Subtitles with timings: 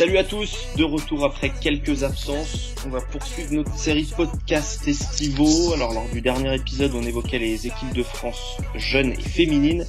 [0.00, 2.74] Salut à tous, de retour après quelques absences.
[2.86, 5.74] On va poursuivre notre série de podcasts estivaux.
[5.74, 9.84] Alors lors du dernier épisode, on évoquait les équipes de France jeunes et féminines.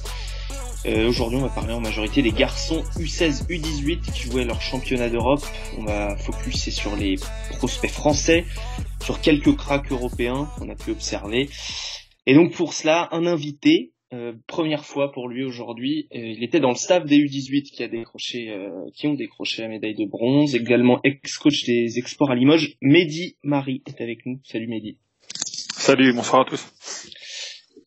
[0.84, 5.08] Euh, Aujourd'hui, on va parler en majorité des garçons U16, U18 qui jouaient leur championnat
[5.08, 5.46] d'Europe.
[5.78, 7.16] On va focuser sur les
[7.56, 8.44] prospects français,
[9.02, 11.48] sur quelques cracks européens qu'on a pu observer.
[12.26, 16.08] Et donc pour cela, un invité, euh, première fois pour lui aujourd'hui.
[16.14, 19.62] Euh, il était dans le staff des U18 qui a décroché, euh, qui ont décroché
[19.62, 20.54] la médaille de bronze.
[20.54, 22.76] Également ex-coach des Exports à Limoges.
[22.82, 24.40] Mehdi Marie est avec nous.
[24.44, 24.98] Salut Mehdi.
[25.38, 26.66] Salut, bonsoir à tous.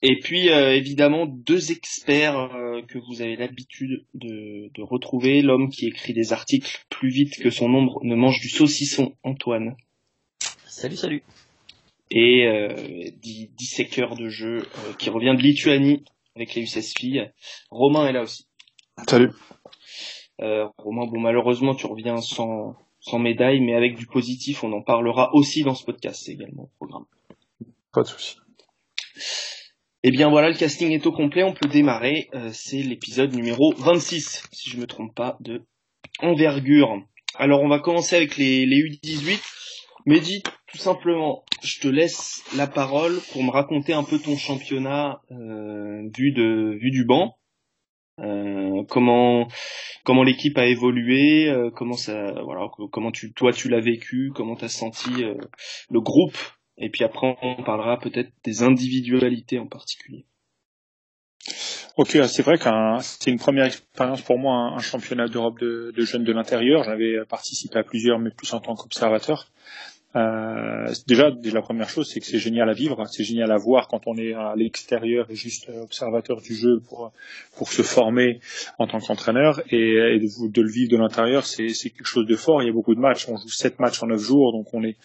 [0.01, 2.49] Et puis évidemment deux experts
[2.87, 5.41] que vous avez l'habitude de, de retrouver.
[5.41, 9.75] L'homme qui écrit des articles plus vite que son ombre ne mange du saucisson, Antoine.
[10.67, 11.23] Salut, salut.
[12.11, 12.75] Et euh,
[13.57, 14.67] disséqueur de jeu
[14.99, 16.03] qui revient de Lituanie,
[16.35, 17.31] avec les U16 filles.
[17.69, 18.47] Romain est là aussi.
[19.07, 19.31] Salut.
[20.41, 24.81] Euh, Romain, bon malheureusement tu reviens sans, sans médaille, mais avec du positif, on en
[24.81, 27.05] parlera aussi dans ce podcast, c'est également au programme.
[27.93, 28.37] Pas de souci.
[30.03, 32.29] Eh bien voilà, le casting est au complet, on peut démarrer.
[32.33, 35.63] Euh, c'est l'épisode numéro 26, si je me trompe pas, de
[36.19, 37.01] Envergure.
[37.35, 39.39] Alors on va commencer avec les, les U18.
[40.05, 40.43] Mehdi,
[40.75, 46.09] tout simplement, je te laisse la parole pour me raconter un peu ton championnat euh,
[46.13, 47.37] vu de vu du banc.
[48.19, 49.47] Euh, comment
[50.03, 54.57] comment l'équipe a évolué, euh, comment ça voilà comment tu toi tu l'as vécu, comment
[54.57, 55.11] tu as senti
[55.89, 56.37] le groupe
[56.77, 60.25] et puis après on parlera peut-être des individualités en particulier.
[61.95, 65.93] Ok, c'est vrai que c'est une première expérience pour moi, un, un championnat d'Europe de,
[65.95, 66.83] de, jeunes de l'intérieur.
[66.83, 69.47] J'avais participé à plusieurs, mais plus en tant qu'observateur.
[70.15, 73.87] Euh, déjà, la première chose, c'est que c'est génial à vivre, c'est génial à voir
[73.87, 77.11] quand on est à l'extérieur et juste observateur du jeu pour
[77.57, 78.39] pour se former
[78.79, 82.61] en tant qu'entraîneur et, de, le vivre de l'intérieur, c'est quelque chose de fort.
[82.63, 84.83] Il y a beaucoup de matchs, on joue sept matchs en neuf jours, donc on
[84.83, 84.95] est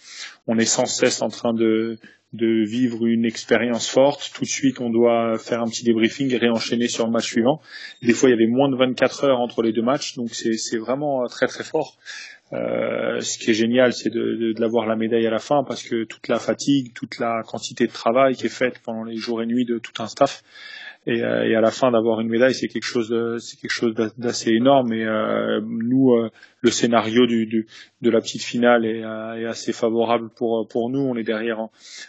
[0.47, 1.99] on est sans cesse en train de
[2.32, 4.31] de vivre une expérience forte.
[4.32, 7.60] Tout de suite, on doit faire un petit débriefing et réenchaîner sur le match suivant.
[8.03, 10.78] Des fois, il y avait moins de 24 heures entre les deux matchs, donc c'est
[10.78, 11.99] vraiment très très fort.
[12.53, 15.62] Euh, ce qui est génial, c'est de, de, de l'avoir la médaille à la fin
[15.62, 19.16] parce que toute la fatigue, toute la quantité de travail qui est faite pendant les
[19.16, 20.43] jours et nuits de tout un staff,
[21.06, 23.94] et, euh, et à la fin d'avoir une médaille, c'est quelque chose, c'est quelque chose
[24.19, 24.93] d'assez énorme.
[24.93, 26.28] Et euh, nous, euh,
[26.61, 27.66] le scénario du, du,
[28.03, 31.00] de la petite finale est, est, assez favorable pour pour nous.
[31.00, 31.69] On est derrière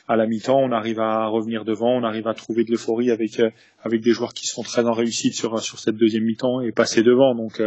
[0.10, 3.42] à la mi-temps, on arrive à revenir devant, on arrive à trouver de l'euphorie avec
[3.82, 7.02] avec des joueurs qui sont très en réussite sur sur cette deuxième mi-temps et passer
[7.02, 7.34] devant.
[7.34, 7.62] Donc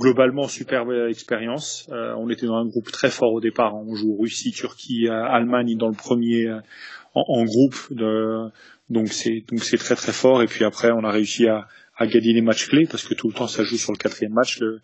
[0.00, 1.88] globalement, superbe expérience.
[1.92, 3.76] on était dans un groupe très fort au départ.
[3.76, 6.48] On joue Russie, Turquie, Allemagne dans le premier
[7.14, 7.76] en, en groupe.
[8.88, 10.42] Donc c'est donc c'est très très fort.
[10.42, 13.28] Et puis après, on a réussi à, à gagner les matchs clés parce que tout
[13.28, 14.80] le temps ça joue sur le quatrième match, le,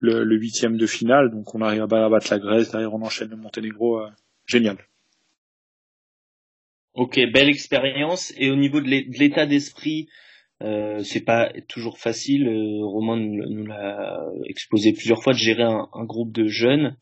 [0.00, 1.30] le, le huitième de finale.
[1.30, 2.70] Donc on arrive à battre la Grèce.
[2.70, 4.00] Derrière, on enchaîne le Monténégro.
[4.00, 4.08] Euh,
[4.46, 4.78] génial.
[6.94, 8.32] Ok, belle expérience.
[8.36, 10.08] Et au niveau de l'état d'esprit,
[10.62, 12.48] euh, c'est pas toujours facile.
[12.48, 16.96] Euh, Romain nous, l'a exposé plusieurs fois de gérer un, un groupe de jeunes.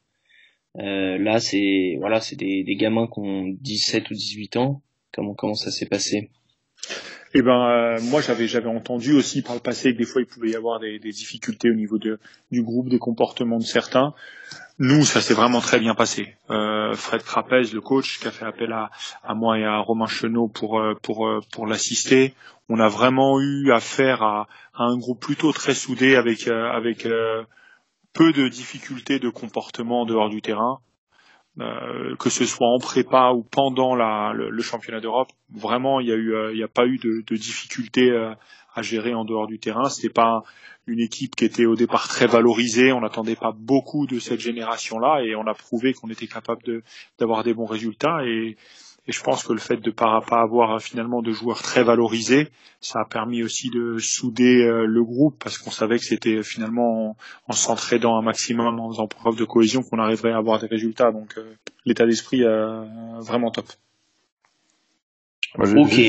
[0.79, 4.83] Euh, là, c'est voilà, c'est des, des gamins qui ont 17 ou 18 ans.
[5.13, 6.31] Comment comment ça s'est passé?
[7.35, 10.27] Eh ben, euh, moi, j'avais j'avais entendu aussi par le passé que des fois il
[10.27, 12.19] pouvait y avoir des, des difficultés au niveau de,
[12.51, 14.15] du groupe, des comportements de certains.
[14.79, 16.37] Nous, ça s'est vraiment très bien passé.
[16.51, 18.91] Euh, Fred Trapez, le coach, qui a fait appel à,
[19.25, 22.33] à moi et à Romain Chenot pour euh, pour euh, pour l'assister.
[22.69, 27.07] On a vraiment eu affaire à, à un groupe plutôt très soudé avec avec
[28.13, 30.81] peu de difficultés de comportement en dehors du terrain.
[31.61, 36.15] Euh, que ce soit en prépa ou pendant le, championnat d'Europe, vraiment il y a
[36.15, 38.33] eu, euh, n'y a pas eu de, difficultés euh,
[38.77, 39.89] à gérer en dehors du terrain.
[39.89, 40.45] C'était pas
[40.87, 42.93] une équipe qui était au départ très valorisée.
[42.93, 46.63] On n'attendait pas beaucoup de cette génération-là et on a prouvé qu'on était capable
[47.19, 48.25] d'avoir des bons résultats
[49.09, 51.83] et je pense que le fait de pas, pas avoir euh, finalement de joueurs très
[51.83, 56.43] valorisés, ça a permis aussi de souder euh, le groupe parce qu'on savait que c'était
[56.43, 57.17] finalement
[57.49, 61.11] en, en un maximum, en faisant preuve de cohésion, qu'on arriverait à avoir des résultats.
[61.11, 61.55] Donc euh,
[61.87, 62.85] l'état d'esprit euh,
[63.21, 63.67] vraiment top.
[65.59, 66.01] Ok.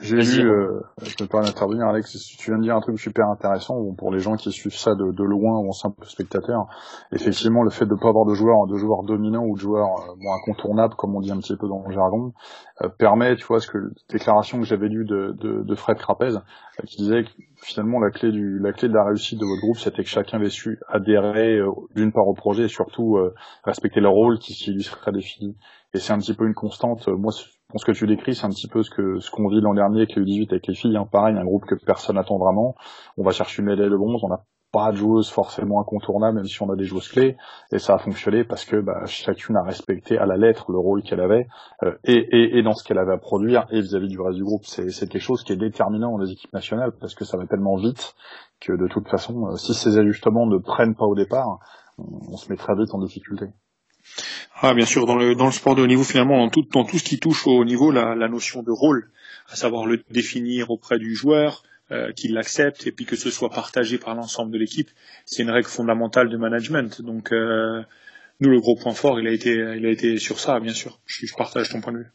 [0.00, 3.28] J'ai lu, euh, je me permets d'intervenir, Alex, tu viens de dire un truc super
[3.28, 6.66] intéressant bon, pour les gens qui suivent ça de, de loin ou en simple spectateur.
[7.12, 10.00] Effectivement, le fait de ne pas avoir de joueurs, de joueurs dominants ou de joueurs
[10.00, 12.32] euh, bon, incontournables, comme on dit un petit peu dans le jargon,
[12.80, 13.76] euh, permet, tu vois, ce que
[14.08, 17.30] déclaration que j'avais lue de, de, de, Fred Crapez, euh, qui disait que
[17.60, 20.38] finalement la clé du, la clé de la réussite de votre groupe, c'était que chacun
[20.38, 21.60] avait su adhérer
[21.94, 23.18] d'une part au projet et surtout
[23.64, 25.54] respecter le rôle qui, serait défini.
[25.92, 27.08] Et c'est un petit peu une constante.
[27.08, 27.32] Moi,
[27.74, 29.98] ce que tu décris, c'est un petit peu ce que ce qu'on vit l'an dernier
[29.98, 30.96] avec les U18 avec les filles.
[30.96, 31.08] Hein.
[31.10, 32.74] Pareil, un groupe que personne n'attend vraiment.
[33.16, 36.44] On va chercher une médaille de bronze, on a pas de joueuse forcément incontournable, même
[36.44, 37.36] si on a des joueuses clés,
[37.72, 41.02] et ça a fonctionné parce que bah, chacune a respecté à la lettre le rôle
[41.02, 41.46] qu'elle avait,
[41.82, 44.64] euh, et, et, dans ce qu'elle avait à produire, et vis-à-vis du reste du groupe.
[44.66, 47.76] C'est, quelque chose qui est déterminant dans les équipes nationales, parce que ça va tellement
[47.76, 48.14] vite
[48.60, 51.58] que de toute façon, euh, si ces ajustements ne prennent pas au départ,
[51.98, 53.46] on, se met très vite en difficulté.
[54.60, 56.84] Ah, bien sûr, dans le, dans le sport de haut niveau, finalement, dans tout, dans
[56.84, 59.10] tout ce qui touche au niveau, la, la notion de rôle,
[59.48, 61.62] à savoir le définir auprès du joueur,
[61.92, 64.90] euh, qu'il l'accepte et puis que ce soit partagé par l'ensemble de l'équipe,
[65.24, 67.00] c'est une règle fondamentale de management.
[67.00, 67.80] Donc euh,
[68.40, 70.98] nous le gros point fort, il a été, il a été sur ça, bien sûr.
[71.06, 72.10] Je, partage ton point de vue.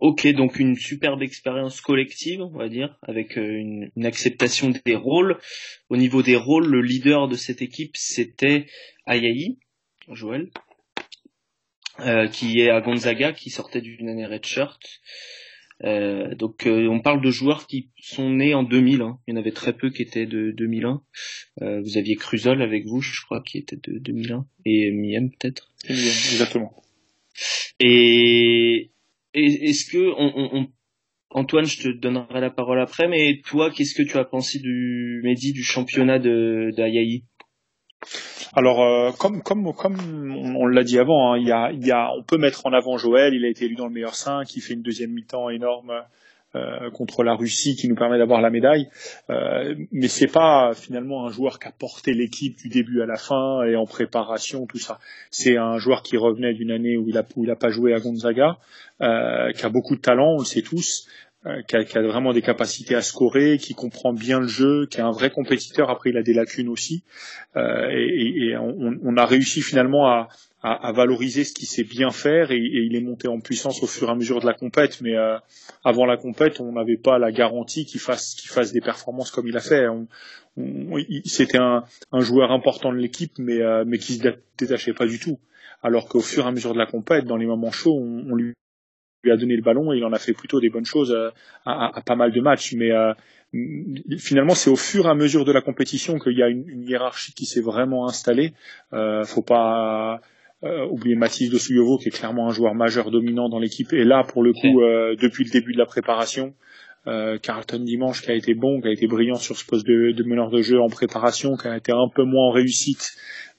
[0.00, 4.94] Ok, donc une superbe expérience collective, on va dire, avec euh, une, une, acceptation des
[4.94, 5.38] rôles.
[5.90, 8.66] Au niveau des rôles, le leader de cette équipe, c'était
[9.04, 9.58] Ayayi,
[10.10, 10.50] Joël,
[12.00, 15.00] euh, qui est à Gonzaga, qui sortait d'une année redshirt.
[15.84, 19.02] Euh, donc euh, on parle de joueurs qui sont nés en 2000.
[19.02, 19.18] Hein.
[19.26, 21.02] Il y en avait très peu qui étaient de 2001.
[21.62, 25.72] Euh, vous aviez Cruzol avec vous, je crois, qui était de 2001 et Miem peut-être?
[25.88, 26.82] Exactement.
[27.78, 28.90] Et,
[29.34, 30.68] est-ce que on,
[31.32, 35.20] Antoine, je te donnerai la parole après, mais toi, qu'est-ce que tu as pensé du
[35.22, 37.24] Mehdi du championnat de d'Ayaï
[38.54, 41.92] alors, euh, comme comme comme on, l'a dit avant, hein, il, y a, il y
[41.92, 43.34] a, on peut mettre en avant Joël.
[43.34, 45.92] Il a été élu dans le meilleur 5, il fait une deuxième mi-temps énorme
[46.56, 48.88] euh, contre la Russie qui nous permet d'avoir la médaille.
[49.30, 53.16] Euh, mais c'est pas finalement un joueur qui a porté l'équipe du début à la
[53.16, 54.98] fin et en préparation, tout ça.
[55.30, 57.94] C'est un joueur qui revenait d'une année où il a, où il a pas joué
[57.94, 58.58] à Gonzaga,
[59.00, 61.06] euh, qui a beaucoup de talent, on le sait tous.
[61.46, 64.86] Euh, qui, a, qui, a, vraiment des capacités à scorer, qui comprend bien le jeu,
[64.90, 65.88] qui est un vrai compétiteur.
[65.88, 67.02] Après, il a des lacunes aussi.
[67.56, 70.28] Euh, et, et on, on, a réussi finalement à,
[70.62, 73.82] à, à valoriser ce qu'il sait bien faire et, et, il est monté en puissance
[73.82, 75.00] au fur et à mesure de la compète.
[75.00, 75.38] Mais euh,
[75.84, 79.48] avant la compète, on n'avait pas la garantie qu'il fasse, qu'il fasse des performances comme
[79.48, 79.88] il a fait.
[79.88, 80.06] On,
[81.24, 84.28] C'était un, un, joueur important de l'équipe, mais, euh, mais qui se
[84.58, 85.38] détachait pas du tout.
[85.82, 88.34] Alors qu'au fur et à mesure de la compète, dans les moments chauds, on, on
[88.34, 88.54] lui
[89.28, 91.30] a donné le ballon et il en a fait plutôt des bonnes choses euh,
[91.64, 92.74] à, à, pas mal de matchs.
[92.74, 93.14] Mais euh,
[94.18, 96.82] finalement, c'est au fur et à mesure de la compétition qu'il y a une, une
[96.82, 98.52] hiérarchie qui s'est vraiment installée.
[98.92, 100.20] Euh, faut pas
[100.62, 103.92] euh, oublier Mathis de Souyovo qui est clairement un joueur majeur dominant dans l'équipe.
[103.92, 106.54] Et là, pour le coup, euh, depuis le début de la préparation,
[107.06, 110.12] euh, Carlton Dimanche qui a été bon, qui a été brillant sur ce poste de,
[110.12, 113.12] de, meneur de jeu en préparation, qui a été un peu moins en réussite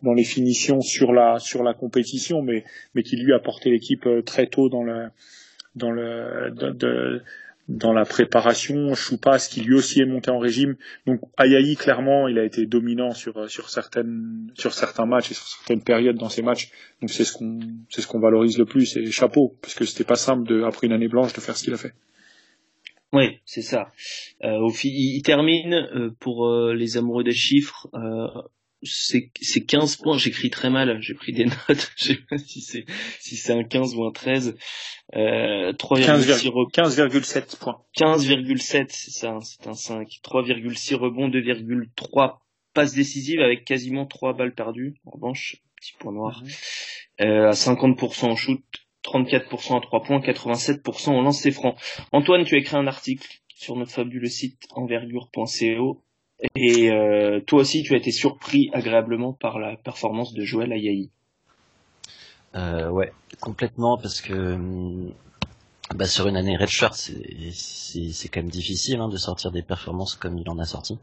[0.04, 2.64] dans les finitions sur la sur la compétition, mais
[2.94, 5.08] mais qui lui a porté l'équipe très tôt dans le
[5.76, 7.22] dans le de,
[7.68, 10.76] dans la préparation, Choupas qui lui aussi est monté en régime.
[11.06, 15.48] Donc Ayayi clairement, il a été dominant sur sur certaines sur certains matchs et sur
[15.48, 16.72] certaines périodes dans ces matchs.
[17.02, 17.60] Donc c'est ce qu'on
[17.90, 20.88] c'est ce qu'on valorise le plus et chapeau parce que c'était pas simple de après
[20.88, 21.94] une année blanche de faire ce qu'il a fait.
[23.14, 23.92] Oui, c'est ça.
[24.44, 28.28] Euh, il termine euh, pour euh, les amoureux des chiffres euh,
[28.84, 32.86] c'est 15 points, j'écris très mal, j'ai pris des notes, je sais pas si c'est
[33.20, 34.58] si c'est un 15 ou un 13.
[35.16, 37.84] Euh, 15,7 points.
[37.98, 40.08] 15,7, c'est ça, hein, c'est un 5.
[40.24, 42.40] 3,6 rebonds, 2,3
[42.74, 44.96] passes décisives avec quasiment 3 balles perdues.
[45.06, 46.42] En revanche, petit point noir.
[46.44, 47.28] Mhm.
[47.28, 48.64] Euh, à 50% en shoot,
[49.04, 51.76] 34% à 3 points, 87% en lancer franc.
[52.12, 56.04] Antoine, tu as écrit un article sur notre fabuleux site envergure.co
[56.56, 61.10] et euh, toi aussi, tu as été surpris agréablement par la performance de Joël Ayayi.
[62.56, 65.14] Euh, ouais, complètement, parce que hum,
[65.96, 70.38] bah, sur une année redshirt, c'est quand même difficile hein, de sortir des performances comme
[70.38, 70.98] il en a sorti.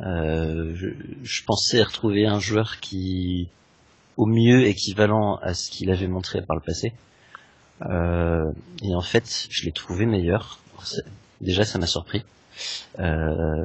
[0.00, 0.74] Euh,
[1.22, 3.48] je, pensais retrouver un joueur qui,
[4.16, 6.92] au mieux, équivalent à ce qu'il avait montré par le passé.
[7.82, 8.50] Euh,
[8.82, 10.60] et en fait, je l'ai trouvé meilleur.
[11.40, 12.24] Déjà, ça m'a surpris.
[12.98, 13.64] Euh,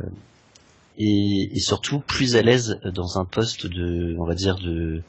[0.98, 5.01] et, et, surtout plus à l'aise dans un poste de, on va dire de,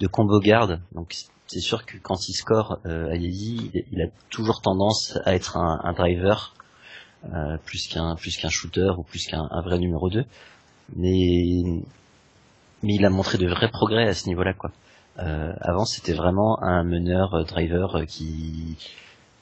[0.00, 0.80] de combo garde.
[0.92, 1.14] Donc
[1.46, 5.80] c'est sûr que quand il score, euh, Ayayi, il a toujours tendance à être un,
[5.84, 6.54] un driver
[7.32, 10.24] euh, plus qu'un plus qu'un shooter ou plus qu'un vrai numéro 2.
[10.96, 11.62] Mais
[12.82, 14.70] mais il a montré de vrais progrès à ce niveau-là quoi.
[15.18, 18.76] Euh, avant c'était vraiment un meneur euh, driver euh, qui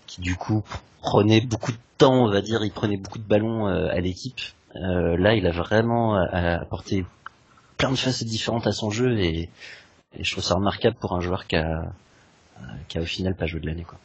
[0.07, 0.63] qui du coup
[1.03, 4.41] prenait beaucoup de temps, on va dire, il prenait beaucoup de ballons euh, à l'équipe
[4.75, 7.05] là, il a vraiment euh, apporté
[7.77, 9.49] plein de facettes différentes à son jeu et,
[10.19, 11.93] je trouve ça remarquable pour un joueur qui a,
[12.87, 13.83] qui a au final pas joué de l'année.
[13.83, 13.99] Quoi.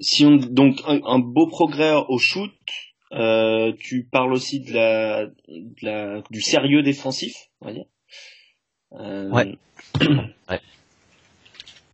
[0.00, 2.52] Si on, donc un, beau progrès au shoot,
[3.12, 7.86] euh, tu parles aussi de la, de la, du sérieux défensif, on va dire.
[8.92, 9.56] Euh, ouais.
[10.50, 10.60] ouais.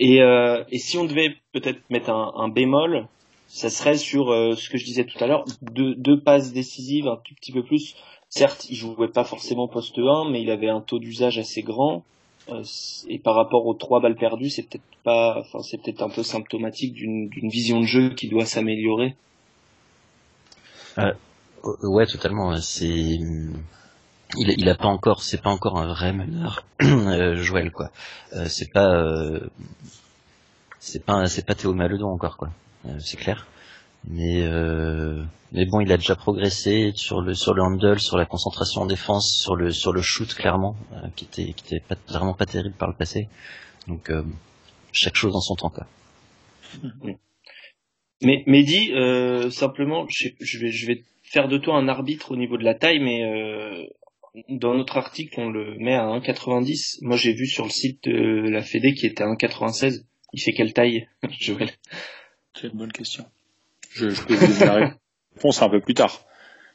[0.01, 3.07] Et, euh, et si on devait peut-être mettre un, un bémol,
[3.53, 7.07] ça serait sur euh, ce que je disais tout à l'heure, deux, deux passes décisives,
[7.07, 7.95] un tout petit peu plus
[8.31, 12.03] certes, il jouait pas forcément poste 1, mais il avait un taux d'usage assez grand.
[12.49, 12.65] Euh,
[13.09, 16.23] et par rapport aux trois balles perdues, c'est peut-être pas, enfin, c'est peut-être un peu
[16.23, 19.17] symptomatique d'une vision de jeu qui doit s'améliorer.
[20.99, 21.13] Euh,
[21.83, 22.57] ouais, totalement.
[22.57, 23.55] C'est, il,
[24.37, 27.91] il a pas encore, c'est pas encore un vrai meneur, euh, Joël quoi.
[28.33, 29.41] Euh, c'est pas, euh,
[30.81, 32.49] c'est pas, c'est pas Théo Maledon encore quoi.
[32.99, 33.47] C'est clair.
[34.09, 34.47] Mais
[35.53, 38.87] mais bon, il a déjà progressé sur le sur le handle, sur la concentration en
[38.87, 40.77] défense, sur le sur le shoot clairement,
[41.15, 43.29] qui était qui était pas, vraiment pas terrible par le passé.
[43.87, 44.11] Donc
[44.93, 45.87] chaque chose en son temps quoi.
[48.23, 48.93] Mais Mehdi,
[49.51, 52.75] simplement, je, je, vais je vais faire de toi un arbitre au niveau de la
[52.75, 53.87] taille, mais euh,
[54.49, 56.99] dans notre article, on le met à 1,90.
[57.03, 60.05] Moi, j'ai vu sur le site de la Fédé qui était à 1,96.
[60.35, 61.09] Il fait quelle taille,
[61.41, 61.71] Joël?
[62.63, 63.27] C'est une bonne question.
[63.91, 64.95] Je, je peux vous donner la
[65.35, 66.25] réponse un peu plus tard.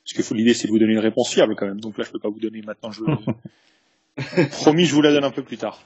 [0.04, 1.80] Parce que l'idée, c'est de vous donner une réponse fiable quand même.
[1.80, 2.92] Donc là, je peux pas vous donner maintenant.
[2.92, 3.04] Je...
[4.64, 5.82] Promis, je vous la donne un peu plus tard.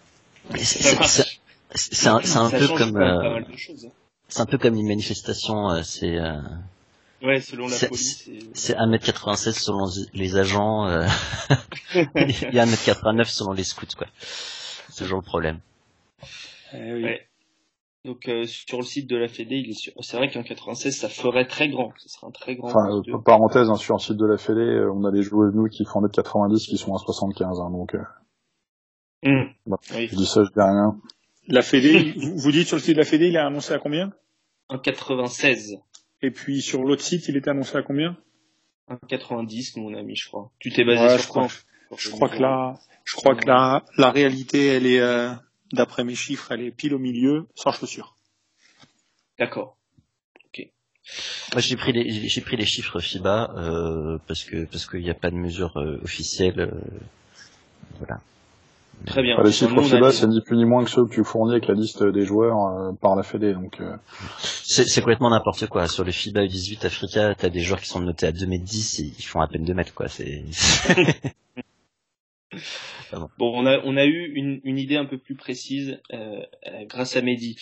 [0.56, 2.98] C'est un, un peu comme.
[2.98, 3.46] Euh, hein.
[4.28, 5.70] c'est un peu comme une manifestation.
[5.70, 6.18] Euh, c'est.
[6.18, 6.42] Euh,
[7.22, 8.28] Ouais, selon la police.
[8.56, 10.88] C'est 1m96 selon les agents.
[10.88, 11.06] Euh...
[12.16, 14.08] il y a 1m89 selon les scouts, quoi.
[14.90, 15.60] C'est toujours le problème.
[16.74, 17.04] Eh oui.
[17.04, 17.28] ouais.
[18.04, 21.08] Donc euh, sur le site de la Fédé, il est c'est vrai qu'en 96 ça
[21.08, 22.70] ferait très grand, ce serait un très grand.
[22.70, 25.52] Enfin, euh, parenthèse, hein, sur le site de la Fédé, euh, on a des joueurs
[25.54, 27.94] nous qui font 1m90 qui sont à 75, hein, donc.
[29.24, 29.54] Mmh.
[29.96, 30.08] oui.
[30.08, 31.00] Je dis ça, je dis rien.
[31.48, 34.12] La Fédé, vous dites sur le site de la Fédé, il a annoncé à combien?
[34.68, 35.78] En 96.
[36.24, 38.18] Et puis sur l'autre site, il était annoncé à combien?
[39.08, 40.52] 90, mon ami, je crois.
[40.60, 41.48] Tu t'es basé sur quoi?
[41.98, 45.32] Je crois que là, je crois que la, la réalité, elle est, euh,
[45.74, 48.16] d'après mes chiffres, elle est pile au milieu, sans chaussures.
[49.40, 49.78] D'accord.
[50.46, 50.68] Ok.
[51.54, 55.10] Moi, j'ai pris les, j'ai pris les chiffres FIBA euh, parce que parce qu'il n'y
[55.10, 56.60] a pas de mesure euh, officielle.
[56.60, 56.72] Euh,
[57.98, 58.22] voilà.
[59.06, 59.42] Très bien.
[59.42, 61.74] les chiffres FIBA, c'est ni plus ni moins que ceux que tu fournis avec la
[61.74, 63.54] liste des joueurs euh, par la Fédé.
[63.54, 63.96] Donc, euh.
[64.40, 65.88] c'est complètement n'importe quoi.
[65.88, 69.00] Sur les FIBA U18 Africa, t'as des joueurs qui sont notés à 2 mètres 10
[69.00, 70.08] et ils font à peine 2 mètres, quoi.
[70.08, 70.44] C'est.
[73.38, 73.52] bon.
[73.54, 76.42] on a on a eu une, une idée un peu plus précise euh,
[76.86, 77.58] grâce à Mehdi.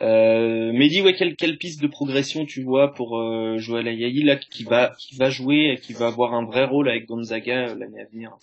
[0.00, 4.36] Euh, Mehdi, ouais, quelle, quelle piste de progression tu vois pour euh, Joël Ayayi là
[4.36, 8.00] qui va qui va jouer, et qui va avoir un vrai rôle avec Gonzaga l'année
[8.00, 8.36] à venir?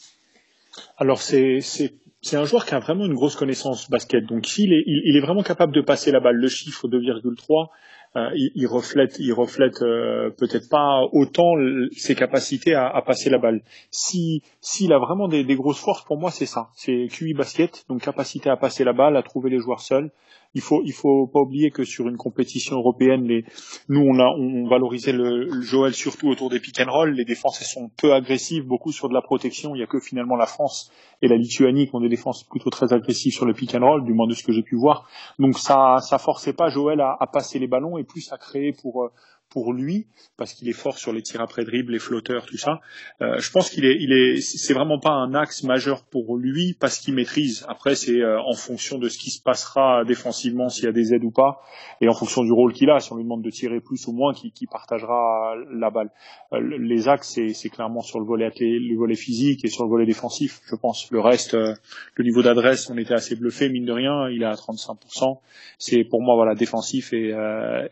[0.98, 4.26] Alors c'est c'est c'est un joueur qui a vraiment une grosse connaissance basket.
[4.26, 6.38] Donc s'il est, il, est vraiment capable de passer la balle.
[6.38, 7.68] Le chiffre 2,3,
[8.16, 11.56] euh, il, reflète, il reflète euh, peut-être pas autant
[11.96, 13.62] ses capacités à, passer la balle.
[13.90, 16.70] Si s'il a vraiment des, des, grosses forces, pour moi c'est ça.
[16.76, 20.12] C'est QI basket, donc capacité à passer la balle, à trouver les joueurs seuls
[20.54, 23.46] il faut il faut pas oublier que sur une compétition européenne, les,
[23.90, 27.14] nous on a on valorisait le, le, Joël surtout autour des pick and roll.
[27.14, 29.76] Les défenses elles sont peu agressives, beaucoup sur de la protection.
[29.76, 30.92] Il y a que finalement la France
[31.22, 34.06] et la Lituanie qui ont des défenses plutôt très agressives sur le pick and roll,
[34.06, 35.08] du moins de ce que j'ai pu voir.
[35.40, 38.74] Donc ça ça forçait pas Joël à, à passer les ballons et plus à créer
[38.74, 39.10] pour
[39.54, 42.80] pour lui parce qu'il est fort sur les tirs après dribble, les flotteurs, tout ça.
[43.22, 46.76] Euh, je pense qu'il est, il est, c'est vraiment pas un axe majeur pour lui
[46.80, 47.64] parce qu'il maîtrise.
[47.70, 51.14] Après, c'est euh, en fonction de ce qui se passera défensivement, s'il y a des
[51.14, 51.62] aides ou pas,
[52.02, 53.00] et en fonction du rôle qu'il a.
[53.00, 56.10] Si on lui demande de tirer plus ou moins, qui, qui partagera la balle.
[56.54, 60.06] Euh, les axes, c'est, clairement sur le volet le volet physique et sur le volet
[60.08, 61.12] défensif, je pense.
[61.12, 61.76] Le reste, euh,
[62.16, 64.30] le niveau d'adresse, on était assez bluffé, mine de rien.
[64.30, 65.40] Il est à 35%.
[65.78, 67.34] C'est pour moi, voilà, défensif et,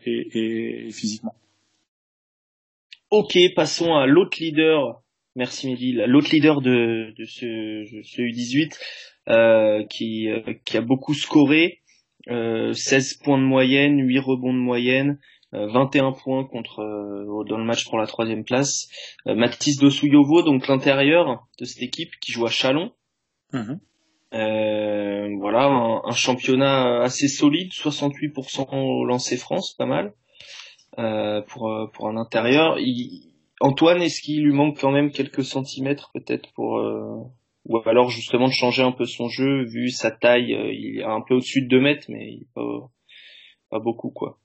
[0.04, 1.34] et, et physiquement.
[3.12, 5.02] Ok, passons à l'autre leader.
[5.36, 5.92] Merci Mehdi.
[6.06, 8.72] L'autre leader de, de ce, ce U18
[9.28, 11.82] euh, qui, euh, qui a beaucoup scoré.
[12.30, 15.18] Euh, 16 points de moyenne, 8 rebonds de moyenne,
[15.52, 18.88] 21 euh, points contre euh, dans le match pour la troisième place.
[19.26, 22.92] Mathis Dosouyovo, donc l'intérieur de cette équipe qui joue à Chalon.
[23.52, 23.78] Mhm.
[24.32, 30.14] voilà, un, un, championnat assez solide, 68% au lancer France, pas mal.
[30.98, 32.76] Euh, pour euh, pour un intérieur.
[33.60, 37.16] Antoine, est-ce qu'il lui manque quand même quelques centimètres peut-être pour euh,
[37.64, 41.22] ou alors justement de changer un peu son jeu vu sa taille, il est un
[41.26, 44.38] peu au-dessus de 2 mètres mais pas, beaucoup quoi.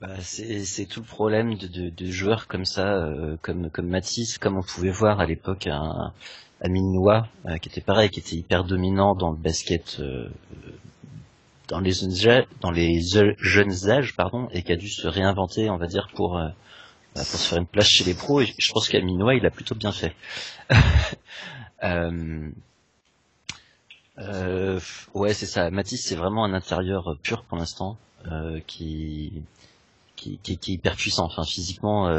[0.00, 3.08] Bah, c'est tout le problème de, de, de joueurs comme ça,
[3.40, 6.12] comme comme Matisse, comme on pouvait voir à l'époque un
[6.68, 7.28] Minois,
[7.62, 9.98] qui était pareil, qui était hyper dominant dans le basket
[11.68, 13.00] dans les
[13.38, 16.48] jeunes âges pardon et qui a dû se réinventer on va dire pour euh,
[17.14, 19.50] bah, pour se faire une place chez les pros et je pense qu'Aminois il a
[19.50, 20.14] plutôt bien fait.
[21.84, 22.48] Euh,
[24.18, 24.80] euh,
[25.12, 25.70] ouais c'est ça.
[25.70, 27.98] Mathis c'est vraiment un intérieur pur pour l'instant
[28.32, 29.42] euh, qui,
[30.16, 31.26] qui, est hyper puissant.
[31.26, 32.10] Enfin physiquement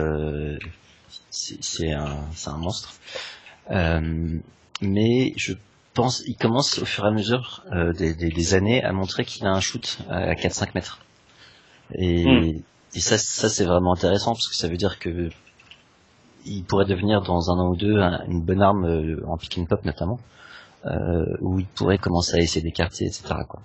[1.32, 2.94] c'est un, un monstre.
[4.82, 5.54] Mais je
[5.98, 9.26] pense, il commence au fur et à mesure euh, des, des, des, années à montrer
[9.26, 11.00] qu'il a un shoot à 4-5 mètres.
[11.96, 12.62] Et, hmm.
[12.94, 15.30] et ça, ça c'est vraiment intéressant parce que ça veut dire que
[16.46, 19.66] il pourrait devenir dans un an ou deux une bonne arme euh, en pick and
[19.66, 20.20] pop notamment,
[20.86, 23.34] euh, où il pourrait commencer à essayer d'écarter, etc.
[23.50, 23.62] Quoi.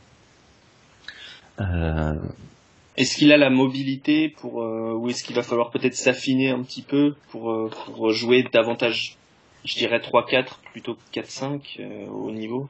[2.97, 6.83] Est-ce qu'il a la mobilité pour, ou est-ce qu'il va falloir peut-être s'affiner un petit
[6.83, 9.17] peu pour, pour jouer davantage,
[9.65, 12.69] je dirais 3-4 plutôt que 4-5 au niveau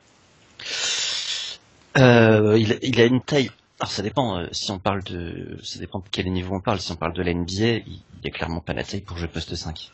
[1.96, 3.50] il, il, a une taille
[3.82, 4.38] alors ça dépend.
[4.38, 6.78] Euh, si on parle de, ça dépend de quel niveau on parle.
[6.78, 9.26] Si on parle de la NBA, il, n'y a clairement pas la taille pour jouer
[9.26, 9.90] poste 5.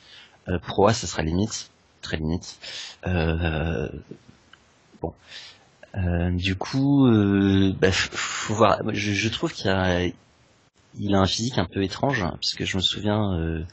[0.48, 1.70] Euh, Pro A, ça sera limite,
[2.02, 2.58] très limite.
[3.06, 3.88] Euh,
[5.00, 5.14] bon.
[5.94, 8.82] Euh, du coup, euh, bah, faut voir.
[8.92, 10.06] Je, je trouve qu'il a,
[10.98, 13.64] il a un physique un peu étrange, hein, puisque je me souviens, euh,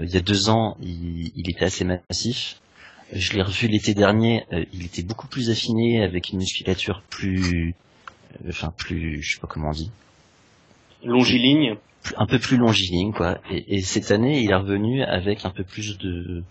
[0.00, 2.60] il y a deux ans, il, il était assez massif.
[3.12, 7.74] Je l'ai revu l'été dernier, il était beaucoup plus affiné, avec une musculature plus
[8.48, 9.90] enfin plus, je sais pas comment on dit.
[11.04, 11.76] Longiligne.
[12.16, 13.38] Un peu plus longiligne, quoi.
[13.50, 16.44] Et, et, cette année, il est revenu avec un peu plus de,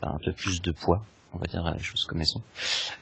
[0.00, 2.42] ben, un peu plus de poids, on va dire les choses comme elles sont.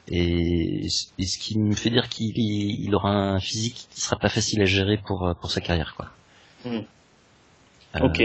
[0.09, 0.87] Et,
[1.17, 4.61] et ce qui me fait dire qu'il il aura un physique qui sera pas facile
[4.61, 6.11] à gérer pour pour sa carrière, quoi.
[6.65, 6.81] Hmm.
[7.95, 8.23] Euh, ok.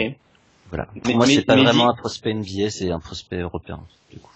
[0.71, 0.87] Voilà.
[1.03, 4.33] Pour moi, c'est pas vraiment un prospect NBA, c'est un prospect européen, du coup.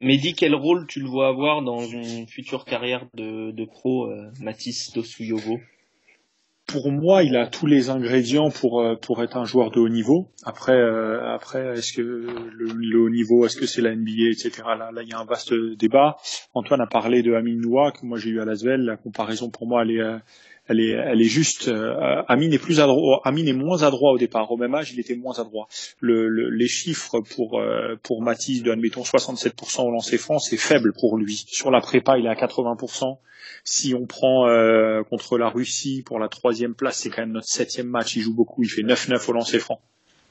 [0.00, 4.30] Mehdi, quel rôle tu le vois avoir dans une future carrière de, de pro, euh,
[4.40, 5.58] Mathis Dosuyogo
[6.66, 9.88] pour moi, il a tous les ingrédients pour euh, pour être un joueur de haut
[9.88, 10.26] niveau.
[10.44, 14.64] Après, euh, après, est-ce que le, haut niveau, est-ce que c'est la NBA, etc.
[14.76, 16.16] Là, là, il y a un vaste débat.
[16.54, 18.80] Antoine a parlé de Amin Noua que moi j'ai eu à Lasvel.
[18.80, 20.20] La comparaison pour moi, elle est
[20.68, 21.68] elle est, elle est juste.
[21.68, 22.80] Euh, Amine est plus.
[22.80, 24.50] Amine est moins adroit au départ.
[24.50, 25.68] Au même âge, il était moins adroit.
[26.00, 30.56] Le, le, les chiffres pour euh, pour Mathis de admettons 67% au lancer franc, c'est
[30.56, 31.44] faible pour lui.
[31.46, 33.18] Sur la prépa, il est à 80%.
[33.64, 37.48] Si on prend euh, contre la Russie pour la troisième place, c'est quand même notre
[37.48, 38.16] septième match.
[38.16, 38.62] Il joue beaucoup.
[38.62, 39.80] Il fait 9-9 au lancer franc.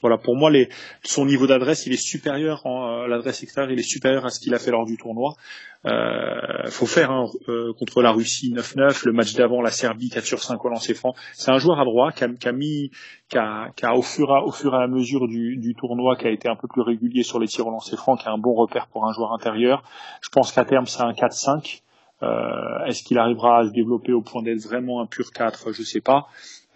[0.00, 0.68] Voilà, pour moi, les,
[1.02, 4.40] son niveau d'adresse, il est supérieur, en, euh, l'adresse extérieure, il est supérieur à ce
[4.40, 5.34] qu'il a fait lors du tournoi.
[5.86, 10.24] Euh, faut faire hein, euh, contre la Russie 9-9, le match d'avant la Serbie 4
[10.24, 11.14] sur 5 au lancer franc.
[11.32, 12.90] C'est un joueur à droit qui a, qui a mis,
[13.28, 16.48] qui a, qui a au, fur et à mesure du, du, tournoi, qui a été
[16.48, 18.88] un peu plus régulier sur les tirs au lancer franc, qui a un bon repère
[18.88, 19.84] pour un joueur intérieur.
[20.22, 21.82] Je pense qu'à terme, c'est un 4-5.
[22.22, 25.82] Euh, est-ce qu'il arrivera à se développer au point d'être vraiment un pur 4 Je
[25.82, 26.26] sais pas.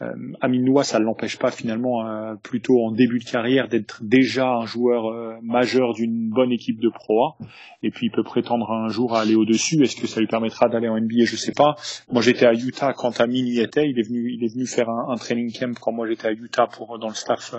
[0.03, 4.49] Euh, Aminoua, ça ne l'empêche pas finalement, euh, plutôt en début de carrière, d'être déjà
[4.49, 7.37] un joueur euh, majeur d'une bonne équipe de Pro A.
[7.83, 9.83] Et puis il peut prétendre un jour à aller au-dessus.
[9.83, 11.77] Est-ce que ça lui permettra d'aller en NBA Je sais pas.
[12.11, 13.89] Moi j'étais à Utah quand Amin y était.
[13.91, 16.33] Il est venu, il est venu faire un, un training camp quand moi j'étais à
[16.33, 17.55] Utah pour dans le staff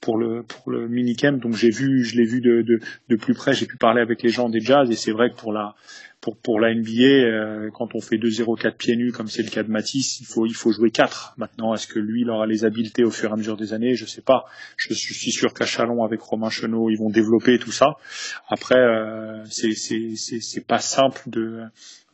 [0.00, 1.40] pour le pour le mini camp.
[1.40, 3.54] Donc j'ai vu, je l'ai vu de, de, de plus près.
[3.54, 5.74] J'ai pu parler avec les gens des Jazz et c'est vrai que pour la
[6.22, 9.64] pour pour la NBA, euh, quand on fait 2-0-4 pieds nus, comme c'est le cas
[9.64, 11.34] de Matisse, il faut il faut jouer 4.
[11.36, 13.96] Maintenant, est-ce que lui, il aura les habiletés au fur et à mesure des années?
[13.96, 14.44] Je sais pas.
[14.76, 17.96] Je, suis sûr qu'à Chalon, avec Romain Chenot, ils vont développer tout ça.
[18.48, 21.64] Après, euh, c'est pas simple de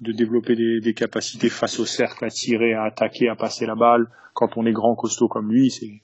[0.01, 3.75] de développer des, des, capacités face au cercle, à tirer, à attaquer, à passer la
[3.75, 4.07] balle.
[4.33, 6.01] Quand on est grand, costaud comme lui, c'est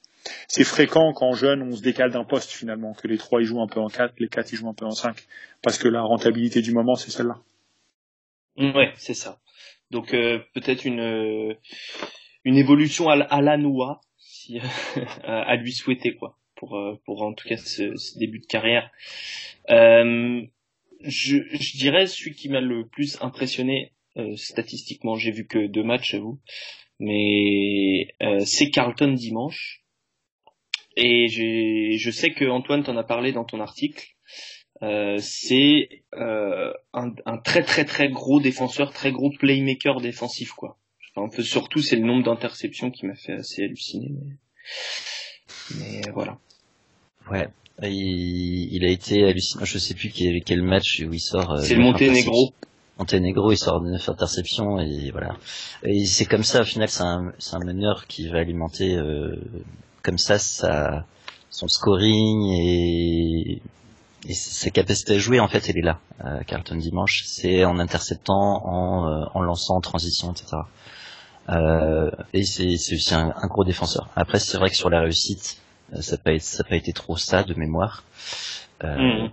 [0.47, 3.61] c'est fréquent qu'en jeune, on se décale d'un poste finalement, que les trois ils jouent
[3.61, 5.15] un peu en 4, les 4 ils jouent un peu en 5,
[5.63, 7.37] parce que la rentabilité du moment, c'est celle-là.
[8.57, 9.41] Ouais, c'est ça.
[9.91, 11.53] Donc euh, peut-être une euh,
[12.43, 14.59] une évolution à, à la noix, si,
[15.23, 18.89] à lui souhaiter quoi, pour euh, pour en tout cas ce, ce début de carrière.
[19.69, 20.41] Euh,
[21.01, 23.91] je, je dirais celui qui m'a le plus impressionné
[24.37, 26.39] statistiquement, j'ai vu que deux matchs vous,
[26.99, 28.15] mais
[28.45, 29.83] c'est Carlton dimanche.
[30.95, 34.14] Et je sais que Antoine t'en a parlé dans ton article.
[34.81, 40.77] Euh, c'est euh, un, un, très très très gros défenseur, très gros playmaker défensif quoi.
[41.15, 44.11] Enfin, peu surtout c'est le nombre d'interceptions qui m'a fait assez halluciner.
[44.11, 44.35] Mais,
[45.79, 46.37] mais voilà.
[47.31, 47.47] Ouais,
[47.83, 49.63] il, il, a été hallucinant.
[49.63, 51.51] Je sais plus quel, quel match où il sort.
[51.53, 52.53] Euh, c'est le Monténégro.
[52.97, 55.35] Monténégro, il sort de 9 interceptions et voilà.
[55.83, 59.35] Et c'est comme ça, au final, c'est un, un meneur qui va alimenter euh,
[60.01, 61.05] comme ça sa,
[61.49, 63.54] son scoring et
[64.27, 67.23] et sa capacité à jouer, en fait, elle est là, euh, Carlton Dimanche.
[67.25, 70.57] C'est en interceptant, en, euh, en lançant en transition, etc.
[71.49, 74.09] Euh, et c'est aussi un, un, gros défenseur.
[74.15, 75.61] Après, c'est vrai que sur la réussite,
[75.93, 76.31] euh, ça n'a pas,
[76.69, 78.03] pas, été trop ça de mémoire.
[78.83, 79.31] Euh, mmh.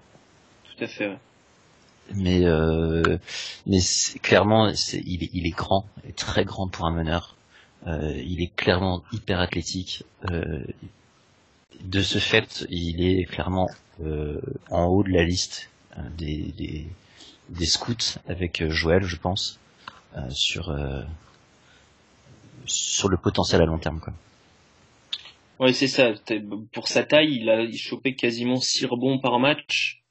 [0.64, 1.08] Tout à fait.
[1.08, 1.18] Ouais.
[2.14, 3.18] Mais, euh,
[3.66, 3.78] mais
[4.20, 7.36] clairement, il est, il, est, grand, il est très grand pour un meneur.
[7.86, 10.04] il est clairement hyper athlétique
[11.82, 13.68] de ce fait, il est clairement
[14.70, 15.70] en haut de la liste
[16.16, 16.86] des, des,
[17.50, 19.60] des scouts avec Joël, je pense,
[20.30, 20.74] sur
[22.66, 24.12] sur le potentiel à long terme, quoi.
[25.58, 26.12] Ouais, c'est ça.
[26.72, 30.02] Pour sa taille, il a chopé quasiment 6 rebonds par match.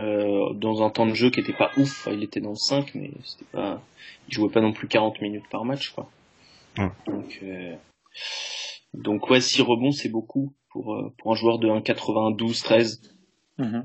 [0.00, 2.94] Euh, dans un temps de jeu qui était pas ouf, il était dans le 5,
[2.94, 3.82] mais c'était pas,
[4.26, 6.10] il jouait pas non plus 40 minutes par match, quoi.
[7.06, 7.76] Donc, euh...
[8.94, 13.00] donc ouais, 6 rebonds, c'est beaucoup pour, euh, pour un joueur de 1,92, 13.
[13.58, 13.80] Mm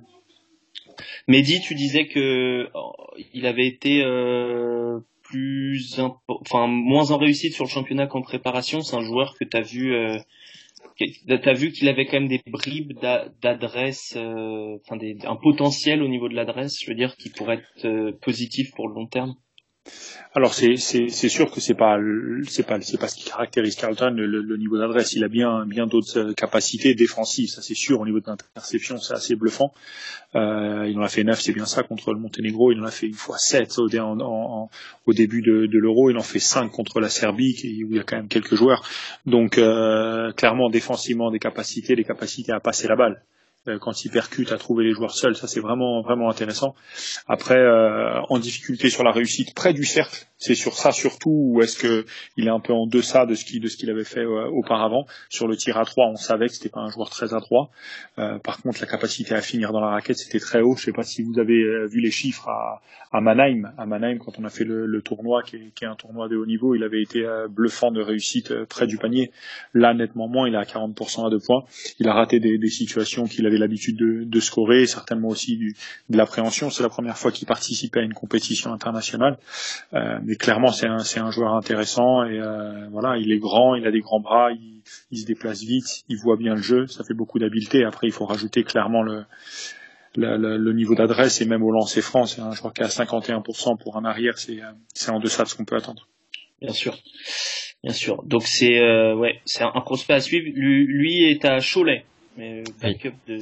[1.28, 2.94] Mehdi, tu disais que oh,
[3.34, 8.82] il avait été euh, plus, enfin moins en réussite sur le championnat qu'en préparation.
[8.82, 10.18] C'est un joueur que tu as vu euh,
[11.28, 12.94] T'as vu qu'il avait quand même des bribes
[13.42, 17.86] d'adresse, euh, enfin un potentiel au niveau de l'adresse, je veux dire, qui pourrait être
[17.86, 19.36] euh, positif pour le long terme.
[20.38, 21.98] Alors c'est sûr que c'est pas
[22.48, 25.14] c'est pas c'est pas ce qui caractérise Carlton le, niveau d'adresse.
[25.14, 28.00] Il a bien d'autres euh, capacités défensives, ça c'est sûr.
[28.00, 29.74] Au niveau de l'interception, c'est assez bluffant.
[30.36, 32.72] Euh, il en a fait 9, c'est bien ça contre le Monténégro.
[32.72, 36.12] Il en a fait une fois 7 au, début de, l'Euro.
[36.12, 37.56] Il en fait 5 contre la Serbie
[37.88, 38.88] où il y a quand même quelques joueurs.
[39.26, 43.24] Donc euh, clairement défensivement des capacités, des capacités à passer la balle.
[43.68, 45.36] Euh, quand il percute à trouver les joueurs seuls.
[45.36, 46.76] Ça, c'est vraiment vraiment intéressant.
[47.28, 51.62] Après, euh, en difficulté sur la réussite près du cercle, c'est sur ça surtout ou
[51.62, 52.06] est-ce que
[52.38, 54.50] il est un peu en deçà de ce qu'il de ce qu'il avait fait euh,
[54.52, 56.08] auparavant sur le tir à trois.
[56.08, 57.70] On savait que c'était pas un joueur très adroit.
[58.16, 60.76] par contre, la capacité à finir dans la raquette, c'était très haut.
[60.78, 63.72] Je sais pas si vous avez vu les chiffres à, Mannheim.
[63.78, 66.28] À Mannheim, quand on a fait le, le tournoi, qui est, qui est, un tournoi
[66.28, 69.32] de haut niveau, il avait été bluffant de réussite près du panier.
[69.74, 70.48] Là, nettement moins.
[70.48, 71.64] Il est à 40% à deux points.
[72.00, 75.58] Il a raté des, des situations qu'il avait l'habitude de, scorer, certainement aussi
[76.10, 76.70] de l'appréhension.
[76.70, 79.38] C'est la première fois qu'il participait à une compétition internationale,
[79.94, 83.86] euh, mais clairement c'est un, un joueur intéressant et euh, voilà, il est grand, il
[83.88, 87.14] a des grands bras, il, se déplace vite, il voit bien le jeu, ça fait
[87.14, 87.84] beaucoup d'habileté.
[87.84, 89.24] Après, il faut rajouter clairement le
[90.16, 93.98] le, niveau d'adresse et même au lancer franc, c'est un joueur qui à 51% pour
[93.98, 94.60] un arrière, c'est,
[94.94, 96.08] c'est en deçà de ce qu'on peut attendre.
[96.62, 96.98] Bien sûr,
[97.84, 98.24] bien sûr.
[98.24, 100.48] Donc c'est euh, ouais, c'est un prospect à suivre.
[100.56, 102.06] Lui, lui est à Cholet
[102.38, 103.40] mais backup de,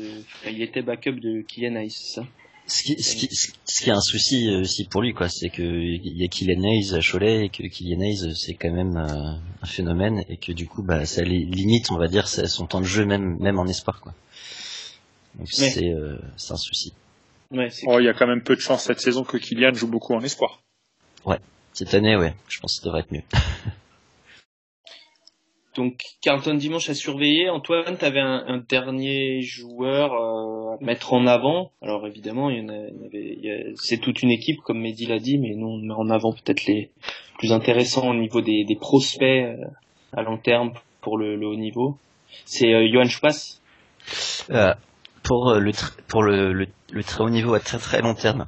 [0.48, 2.26] il était backup de Kylian Hayes, ça.
[2.68, 5.50] Ce qui, ce qui, ce qui est un souci euh, aussi pour lui, quoi, c'est
[5.50, 8.98] que il y a Kylian Hayes à Cholet et que Kylian Hayes c'est quand même
[8.98, 12.82] euh, un phénomène et que du coup, bah, ça limite, on va dire, son temps
[12.82, 14.16] de jeu même, même en espoir, quoi.
[15.36, 16.94] Donc c'est, euh, c'est un souci.
[17.52, 19.88] Ouais, oh, il y a quand même peu de chance cette saison que Kylian joue
[19.88, 20.64] beaucoup en espoir.
[21.26, 21.40] Ouais,
[21.74, 23.24] cette année, ouais, je pense que ça devrait être mieux.
[25.76, 27.50] Donc Carlton dimanche à surveiller.
[27.50, 31.72] Antoine, tu avais un, dernier joueur euh, à mettre en avant.
[31.82, 35.54] Alors évidemment, il y en, avait, c'est toute une équipe comme Mehdi l'a dit, mais
[35.56, 36.92] nous on met en avant peut-être les
[37.38, 39.58] plus intéressants au niveau des, prospects euh,
[40.14, 41.98] à long terme pour le, haut niveau.
[42.46, 43.62] C'est euh, Johan Schpass.
[45.24, 45.72] pour le
[46.08, 48.48] pour le, le, très haut niveau à très très long terme.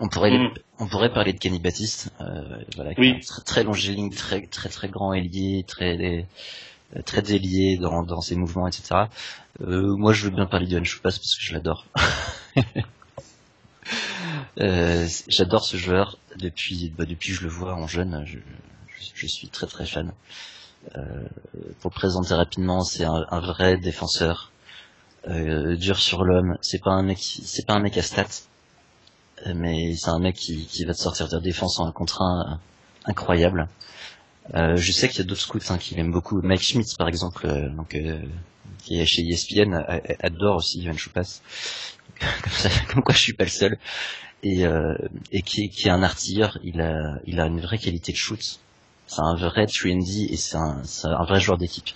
[0.00, 0.54] On pourrait, mm.
[0.78, 3.20] on pourrait parler de Kenny Baptiste, euh, voilà, oui.
[3.20, 6.26] très, très longiligne, très très très grand ailier, très
[7.04, 9.06] très délié dans, dans ses mouvements, etc.
[9.60, 11.86] Euh, moi, je veux bien parler de Choupas parce que je l'adore.
[14.60, 18.24] euh, J'adore ce joueur depuis bah, depuis que je le vois en jeune.
[18.26, 18.38] Je,
[19.14, 20.12] je, suis très très fan.
[20.96, 21.28] Euh,
[21.80, 24.52] pour le présenter rapidement, c'est un, un, vrai défenseur,
[25.28, 26.56] euh, dur sur l'homme.
[26.62, 28.46] C'est pas un mec, c'est pas un mec à stats
[29.54, 32.54] mais c'est un mec qui, qui, va te sortir de défense en un contre euh,
[33.04, 33.68] incroyable.
[34.54, 36.40] Euh, je sais qu'il y a d'autres scouts hein, qui l'aiment beaucoup.
[36.42, 38.20] Mike Schmitz, par exemple, euh, donc, euh,
[38.78, 39.74] qui est chez ESPN,
[40.20, 41.42] adore aussi Ivan Choupas.
[42.20, 43.78] comme, comme quoi je suis pas le seul.
[44.44, 44.62] Et,
[45.32, 48.60] et qui, qui, est un artilleur, il a, il a une vraie qualité de shoot.
[49.08, 51.88] C'est un vrai trendy et c'est un, un, vrai joueur d'équipe.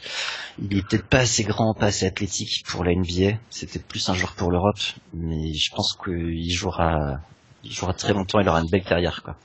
[0.59, 3.37] Il est peut-être pas assez grand, pas assez athlétique pour la NBA.
[3.51, 4.81] C'était plus un joueur pour l'Europe,
[5.13, 7.21] mais je pense qu'il jouera
[7.65, 9.37] il jouera très longtemps, il aura une belle carrière, quoi.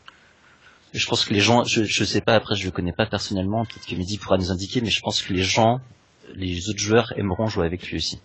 [0.94, 3.66] Je pense que les gens, je, je sais pas, après je le connais pas personnellement,
[3.66, 5.80] peut-être que Mehdi pourra nous indiquer, mais je pense que les gens,
[6.34, 8.20] les autres joueurs aimeront jouer avec lui aussi.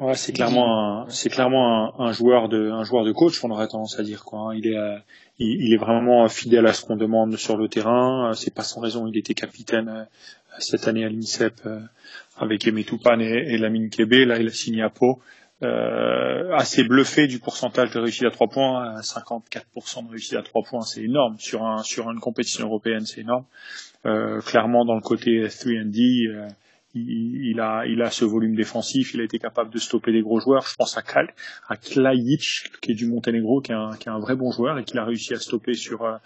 [0.00, 3.98] Ouais, c'est clairement, c'est clairement un, joueur de, un joueur de coach, on aurait tendance
[3.98, 4.38] à dire quoi.
[4.40, 4.54] Hein.
[4.54, 4.96] Il est, euh,
[5.38, 8.32] il, est vraiment fidèle à ce qu'on demande sur le terrain.
[8.34, 10.04] C'est pas sans raison, il était capitaine euh,
[10.58, 11.80] cette année à l'INSEP euh,
[12.36, 14.24] avec Aimé Toupane et, et Lamine Kébé.
[14.24, 15.20] Là, il a signé à Pau
[15.62, 20.62] euh, assez bluffé du pourcentage de réussite à trois points, 54% de réussite à trois
[20.62, 23.44] points, c'est énorme sur un sur une compétition européenne, c'est énorme.
[24.06, 26.46] Euh, clairement dans le côté 3D, euh,
[26.94, 30.40] il, a, il a ce volume défensif, il a été capable de stopper des gros
[30.40, 30.66] joueurs.
[30.66, 31.32] Je pense à, Kal,
[31.68, 34.78] à Klajic, qui est du Monténégro, qui est, un, qui est un vrai bon joueur
[34.78, 36.16] et qui a réussi à stopper sur, euh,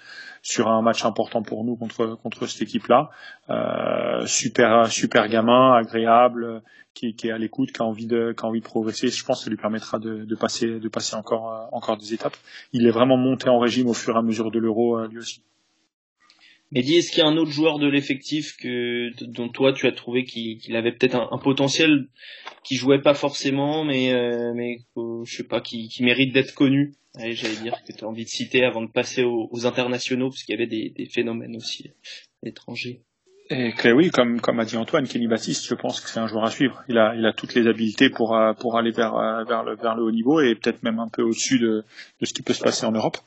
[0.43, 3.11] sur un match important pour nous contre, contre cette équipe-là.
[3.51, 6.63] Euh, super, super gamin, agréable,
[6.95, 9.09] qui, qui est à l'écoute, qui a envie de, qui a envie de progresser.
[9.09, 12.15] Je pense que ça lui permettra de, de passer, de passer encore, euh, encore des
[12.15, 12.37] étapes.
[12.73, 15.19] Il est vraiment monté en régime au fur et à mesure de l'euro, euh, lui
[15.19, 15.43] aussi.
[16.73, 19.93] Mehdi, est-ce qu'il y a un autre joueur de l'effectif que dont toi tu as
[19.93, 22.09] trouvé qu'il avait peut-être un, potentiel
[22.65, 26.95] qui jouait pas forcément, mais euh, mais euh, je sais pas, qui, mérite d'être connu?
[27.19, 30.55] J'allais dire que tu as envie de citer avant de passer aux, internationaux, parce qu'il
[30.55, 31.91] y avait des, phénomènes aussi
[32.43, 33.03] étrangers.
[33.51, 36.27] Et que, oui, comme, comme a dit Antoine, Kenny Baptiste, je pense que c'est un
[36.27, 36.83] joueur à suivre.
[36.89, 39.13] Il a, il a toutes les habiletés pour, euh, pour aller vers,
[39.47, 41.85] vers, le, vers le haut niveau et peut-être même un peu au-dessus de,
[42.21, 43.19] de ce qui peut se passer en Europe,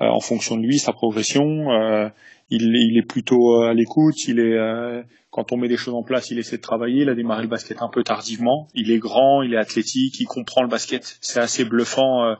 [0.00, 1.70] en fonction de lui, sa progression.
[1.70, 2.08] Euh,
[2.50, 4.26] il, il est plutôt euh, à l'écoute.
[4.26, 7.02] Il est euh, quand on met des choses en place, il essaie de travailler.
[7.02, 8.68] Il a démarré le basket un peu tardivement.
[8.74, 11.18] Il est grand, il est athlétique, il comprend le basket.
[11.20, 12.34] C'est assez bluffant euh,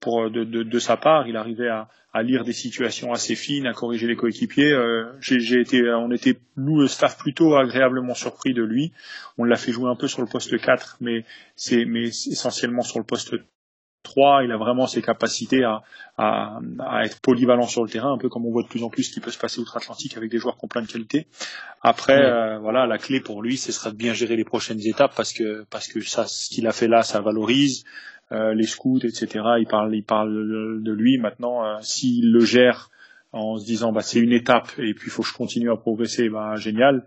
[0.00, 1.28] pour de, de, de, sa part.
[1.28, 4.76] Il arrivait à, à, lire des situations assez fines, à corriger les coéquipiers.
[5.20, 8.92] J'ai été, on était nous le staff plutôt agréablement surpris de lui.
[9.38, 12.98] On l'a fait jouer un peu sur le poste 4, mais c'est mais essentiellement sur
[12.98, 13.36] le poste
[14.02, 15.82] 3, il a vraiment ses capacités à,
[16.16, 18.90] à, à, être polyvalent sur le terrain, un peu comme on voit de plus en
[18.90, 21.26] plus ce qui peut se passer outre-Atlantique avec des joueurs qui ont plein de qualités.
[21.82, 25.14] Après, euh, voilà, la clé pour lui, ce sera de bien gérer les prochaines étapes
[25.16, 27.84] parce que parce que ça, ce qu'il a fait là, ça valorise.
[28.30, 29.44] Euh, les scouts, etc.
[29.58, 31.18] Il parle, il parle de lui.
[31.18, 32.88] Maintenant, euh, s'il le gère
[33.32, 35.76] en se disant, bah c'est une étape et puis il faut que je continue à
[35.76, 37.04] progresser, bah génial.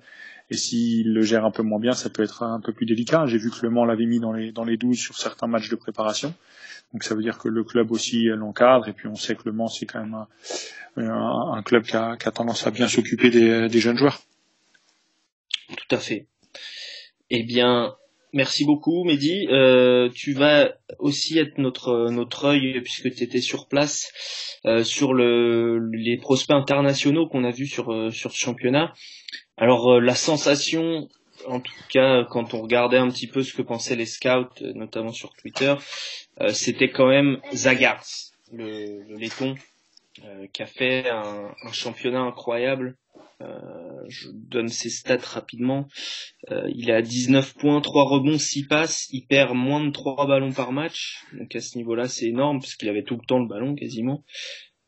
[0.52, 3.26] Et s'il le gère un peu moins bien, ça peut être un peu plus délicat.
[3.26, 5.70] J'ai vu que Le Mans l'avait mis dans les, dans les 12 sur certains matchs
[5.70, 6.36] de préparation.
[6.96, 8.88] Donc ça veut dire que le club aussi l'encadre.
[8.88, 10.26] Et puis on sait que Le Mans, c'est quand même
[10.96, 14.22] un, club qui a, tendance à bien s'occuper des, jeunes joueurs.
[15.76, 16.28] Tout à fait.
[17.30, 17.98] Eh bien,
[18.32, 19.48] Merci beaucoup, Mehdi.
[19.50, 24.12] Euh, tu vas aussi être notre œil puisque tu étais sur place
[24.66, 28.94] euh, sur le, les prospects internationaux qu'on a vus sur euh, ce championnat.
[29.58, 31.10] Alors la sensation,
[31.48, 34.74] en tout cas quand on regardait un petit peu ce que pensaient les scouts, euh,
[34.74, 35.76] notamment sur Twitter,
[36.52, 38.06] c'était quand même Zagars,
[38.52, 39.56] le, le laiton,
[40.52, 42.98] qui a fait un, un championnat incroyable
[43.42, 45.88] euh, je donne ses stats rapidement.
[46.52, 49.08] Euh, il a 19 points, 3 rebonds, 6 passes.
[49.12, 51.24] Il perd moins de 3 ballons par match.
[51.34, 54.24] Donc à ce niveau-là, c'est énorme parce qu'il avait tout le temps le ballon quasiment.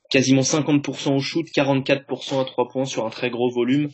[0.10, 3.90] Quasiment 50% au shoot, 44% à 3 points sur un très gros volume.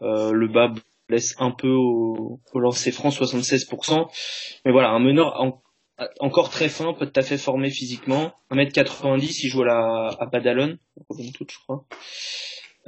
[0.00, 0.72] Euh, le bas
[1.12, 4.06] laisse un peu au, au lancer franc, 76%.
[4.64, 5.40] Mais voilà, un meneur
[6.20, 8.32] encore très fin, pas tout à fait formé physiquement.
[8.50, 10.78] 1m90, il joue à, la, à Badalone,
[11.18, 11.86] je crois.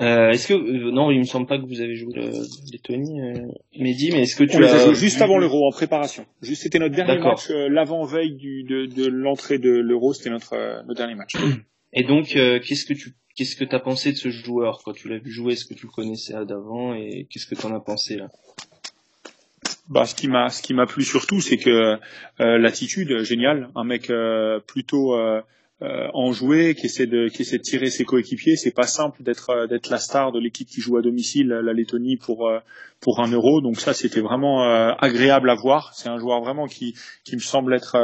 [0.00, 2.32] Euh, est-ce que euh, non, il me semble pas que vous avez joué le,
[2.72, 3.46] Lettonie, euh,
[3.78, 4.86] Mehdi, mais est-ce que tu On as...
[4.86, 6.26] joué juste avant l'Euro en préparation.
[6.42, 10.54] C'était notre dernier match, euh, l'avant veille du, de, de l'entrée de l'Euro, c'était notre,
[10.54, 11.34] euh, notre dernier match.
[11.92, 15.18] Et donc, qu'est-ce que tu qu'est-ce que t'as pensé de ce joueur quand tu l'as
[15.18, 15.54] vu jouer?
[15.54, 16.94] Est-ce que tu le connaissais d'avant?
[16.94, 18.28] Et qu'est-ce que t'en as pensé là?
[19.88, 21.98] Bah, ce qui m'a ce qui m'a plu surtout, c'est que
[22.38, 24.10] l'attitude géniale, un mec
[24.66, 25.14] plutôt
[25.82, 28.56] euh, enjoué, qui essaie de qui essaie de tirer ses coéquipiers.
[28.56, 31.72] C'est pas simple d'être euh, d'être la star de l'équipe qui joue à domicile, la
[31.72, 32.60] Lettonie pour euh,
[33.00, 33.60] pour un euro.
[33.60, 35.92] Donc ça, c'était vraiment euh, agréable à voir.
[35.94, 36.94] C'est un joueur vraiment qui
[37.24, 37.96] qui me semble être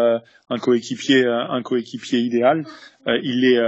[0.50, 2.66] un coéquipier un coéquipier idéal.
[3.06, 3.58] Il est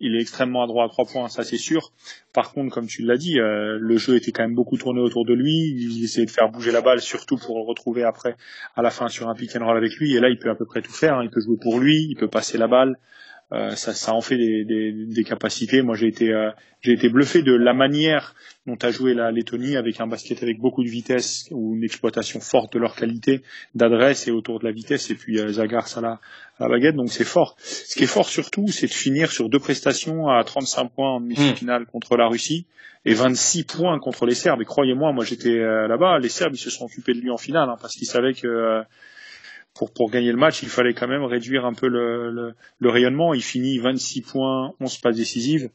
[0.00, 1.92] il est extrêmement adroit à trois points, ça c'est sûr.
[2.32, 5.34] Par contre, comme tu l'as dit, le jeu était quand même beaucoup tourné autour de
[5.34, 5.52] lui.
[5.52, 8.36] Il essayait de faire bouger la balle, surtout pour retrouver après
[8.74, 10.14] à la fin sur un pick and roll avec lui.
[10.16, 11.14] Et là, il peut à peu près tout faire.
[11.14, 11.24] Hein.
[11.24, 12.96] Il peut jouer pour lui, il peut passer la balle.
[13.52, 15.80] Euh, ça, ça en fait des, des, des capacités.
[15.82, 18.34] Moi, j'ai été, euh, j'ai été bluffé de la manière
[18.66, 22.40] dont a joué la Lettonie avec un basket avec beaucoup de vitesse ou une exploitation
[22.40, 23.42] forte de leur qualité
[23.76, 25.10] d'adresse et autour de la vitesse.
[25.10, 26.08] Et puis euh, Zagars à la,
[26.58, 27.54] à la baguette, donc c'est fort.
[27.60, 31.20] Ce qui est fort surtout, c'est de finir sur deux prestations à 35 points en
[31.20, 31.86] demi-finale hmm.
[31.86, 32.66] contre la Russie
[33.04, 34.62] et 26 points contre les Serbes.
[34.62, 37.68] Et croyez-moi, moi, j'étais là-bas, les Serbes ils se sont occupés de lui en finale
[37.70, 38.82] hein, parce qu'ils savaient que
[39.78, 42.90] pour, pour gagner le match, il fallait quand même réduire un peu le, le, le
[42.90, 43.34] rayonnement.
[43.34, 45.70] Il finit 26 points, 11 passes décisives.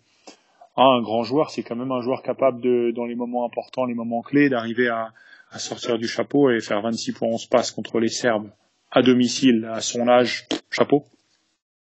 [0.76, 3.86] Ah, un grand joueur, c'est quand même un joueur capable de, dans les moments importants,
[3.86, 5.14] les moments clés, d'arriver à,
[5.52, 8.50] à sortir du chapeau et faire 26 points, 11 passes contre les Serbes
[8.92, 11.06] à domicile, à son âge, chapeau.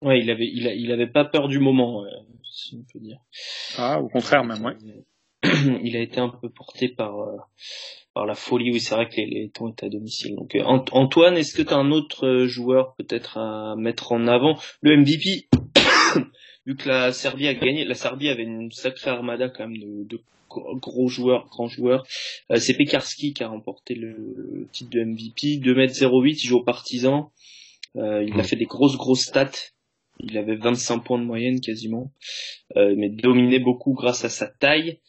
[0.02, 2.04] Ouais, il avait, il, a, il avait pas peur du moment,
[2.42, 3.18] si on peut dire.
[3.76, 4.76] Ah, au contraire même, ouais.
[5.82, 7.36] il a été un peu porté par, euh,
[8.26, 8.72] la folie.
[8.72, 10.34] Oui, c'est vrai que les, les temps étaient à domicile.
[10.34, 14.26] Donc euh, Antoine, est-ce que tu as un autre euh, joueur peut-être à mettre en
[14.26, 14.58] avant?
[14.80, 15.48] Le MVP,
[16.66, 20.20] vu que la Serbie a gagné, la Serbie avait une sacrée armada quand même de,
[20.48, 22.06] gros joueur, grand joueur.
[22.56, 25.60] c'est Pekarski qui a remporté le, titre de MVP.
[25.60, 27.32] 2m08, il joue au Partizan.
[27.94, 29.50] il a fait des grosses grosses stats.
[30.20, 32.10] Il avait 25 points de moyenne quasiment,
[32.74, 35.00] mais dominé beaucoup grâce à sa taille.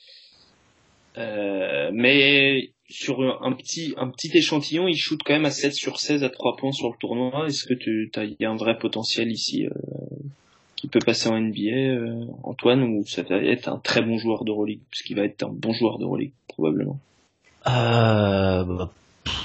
[1.19, 6.23] Mais sur un petit un petit échantillon, il shoot quand même à 7 sur 16
[6.23, 7.47] à 3 points sur le tournoi.
[7.47, 9.69] Est-ce que tu y a un vrai potentiel ici euh,
[10.75, 14.45] qui peut passer en NBA euh, Antoine ou ça va être un très bon joueur
[14.45, 16.97] de Euroleague parce qu'il va être un bon joueur de Euroleague probablement?
[17.67, 18.89] Euh, bah,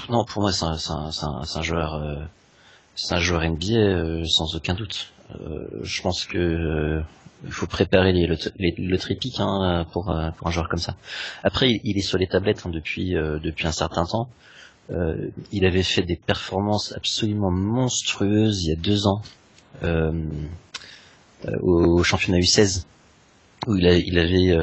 [0.09, 2.15] non, pour moi c'est un, joueur euh,
[2.95, 5.11] c'est un joueur NBA sans aucun doute.
[5.81, 7.01] Je pense que
[7.45, 10.95] il faut préparer les, le, le tripic hein, pour, euh, pour un joueur comme ça.
[11.43, 14.29] Après, il, est sur les tablettes hein, depuis, euh, depuis un certain temps.
[14.91, 19.23] Euh, il avait fait des performances absolument monstrueuses il y a deux ans
[19.83, 20.11] euh,
[21.61, 22.83] au, championnat U16
[23.65, 24.55] où il, a, il avait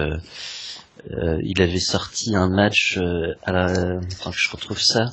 [1.42, 3.00] il avait sorti un match
[3.42, 5.12] à la, enfin, je retrouve ça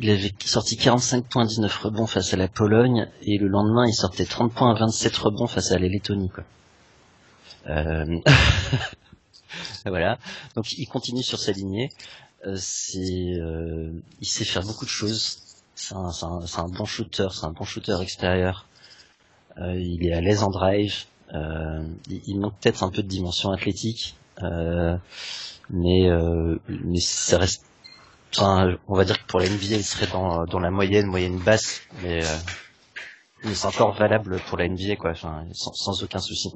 [0.00, 3.92] il avait sorti 45 points 19 rebonds face à la Pologne et le lendemain il
[3.94, 6.44] sortait 30 points 27 rebonds face à la Lettonie quoi.
[7.68, 8.18] Euh...
[9.84, 10.18] voilà.
[10.56, 11.90] Donc il continue sur sa lignée.
[12.46, 12.56] Euh,
[12.96, 15.38] euh, il sait faire beaucoup de choses.
[15.74, 18.66] C'est un, un, un, bon shooter, c'est un bon shooter extérieur.
[19.58, 21.04] Euh, il est à l'aise en drive.
[21.32, 26.08] Il, il, manque peut-être un peu de dimension athlétique, mais
[26.68, 27.64] mais ça reste
[28.36, 31.38] Enfin, on va dire que pour la NBA, il serait dans, dans la moyenne, moyenne
[31.38, 32.36] basse, mais, euh,
[33.44, 36.52] mais c'est encore valable pour la NBA, quoi, enfin, sans, sans aucun souci.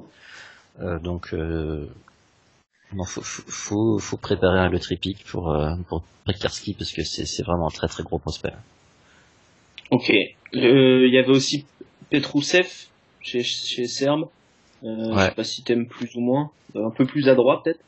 [0.79, 1.87] Euh, donc, euh,
[2.93, 7.67] non, faut, faut, faut préparer le tripic pour, euh, pour Pekarski parce que c'est, vraiment
[7.67, 8.53] un très très gros prospect.
[9.91, 10.13] Ok.
[10.53, 11.65] Il y avait aussi
[12.09, 12.67] Petrousev
[13.21, 14.29] chez, chez Serbe.
[14.83, 15.15] Euh, ouais.
[15.15, 16.51] Je sais pas si t'aimes plus ou moins.
[16.75, 17.79] Un peu plus à droite peut-être.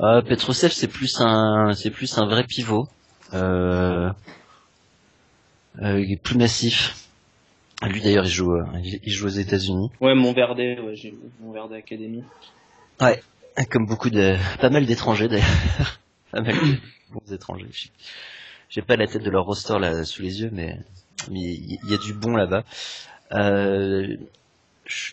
[0.00, 2.88] Euh, Petrosev, c'est plus un, c'est plus un vrai pivot.
[3.34, 4.10] Euh,
[5.82, 7.08] euh, il est plus massif.
[7.82, 9.90] Lui d'ailleurs, il joue, euh, il joue aux États-Unis.
[10.00, 12.24] Ouais, Montverde, ouais, j'ai Montverde Academy.
[13.00, 13.22] Ouais,
[13.70, 15.46] comme beaucoup de, pas mal d'étrangers d'ailleurs,
[16.32, 16.76] pas mal de
[17.12, 17.66] bons étrangers.
[18.68, 20.78] J'ai pas la tête de leur roster là sous les yeux, mais
[21.30, 22.64] il y, a du bon là-bas.
[23.32, 24.16] Euh,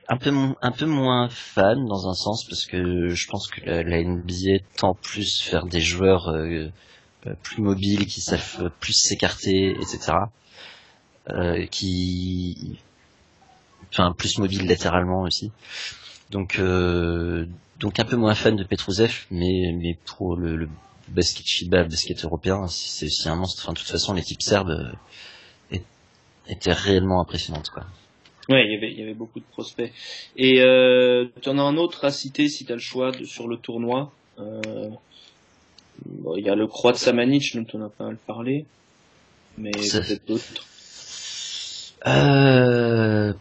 [0.07, 4.03] un peu un peu moins fan dans un sens parce que je pense que la,
[4.03, 6.69] NBA tend plus faire des joueurs euh,
[7.27, 10.13] euh, plus mobiles qui savent plus s'écarter etc
[11.31, 12.77] euh, qui
[13.91, 15.51] enfin plus mobiles latéralement aussi.
[16.31, 17.45] Donc euh,
[17.79, 20.69] donc un peu moins fan de Petrouzev mais mais pour le, le
[21.09, 23.63] basket FIBA le basket européen c'est aussi un monstre.
[23.63, 24.93] Enfin de toute façon l'équipe serbe
[26.47, 27.85] était réellement impressionnante quoi
[28.49, 29.91] Ouais, il y avait, il y avait beaucoup de prospects.
[30.37, 33.25] Et euh, tu en as un autre à citer si tu as le choix de,
[33.25, 34.11] sur le tournoi.
[34.39, 34.89] Euh,
[36.05, 38.65] bon, il y a le Croix de Samanich dont on a pas mal parlé.
[39.57, 40.43] Mais peut-être d'autres.
[42.05, 43.33] Euh...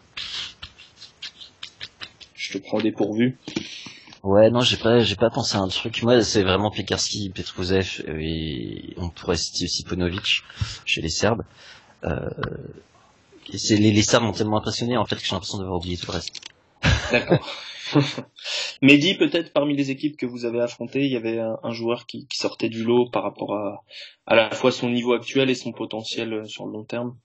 [2.35, 3.37] Je te prends dépourvu.
[4.23, 6.03] Ouais, non, j'ai pas, j'ai pas pensé à un truc.
[6.03, 10.43] Moi, c'est vraiment Pekarski, Petrouzev, et on pourrait citer aussi Ponovic
[10.87, 11.43] chez les Serbes.
[12.05, 12.31] Euh,
[13.53, 16.07] c'est les, les Serbes m'ont tellement impressionné en fait que j'ai l'impression d'avoir oublié tout
[16.07, 16.41] le reste.
[17.11, 17.47] D'accord.
[18.83, 22.27] Mehdi, peut-être parmi les équipes que vous avez affrontées, il y avait un, joueur qui,
[22.27, 23.85] qui, sortait du lot par rapport à
[24.27, 27.17] à la fois son niveau actuel et son potentiel euh, sur le long terme?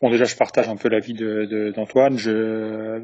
[0.00, 2.18] Bon, déjà, je partage un peu l'avis de d'Antoine.
[2.18, 3.02] Je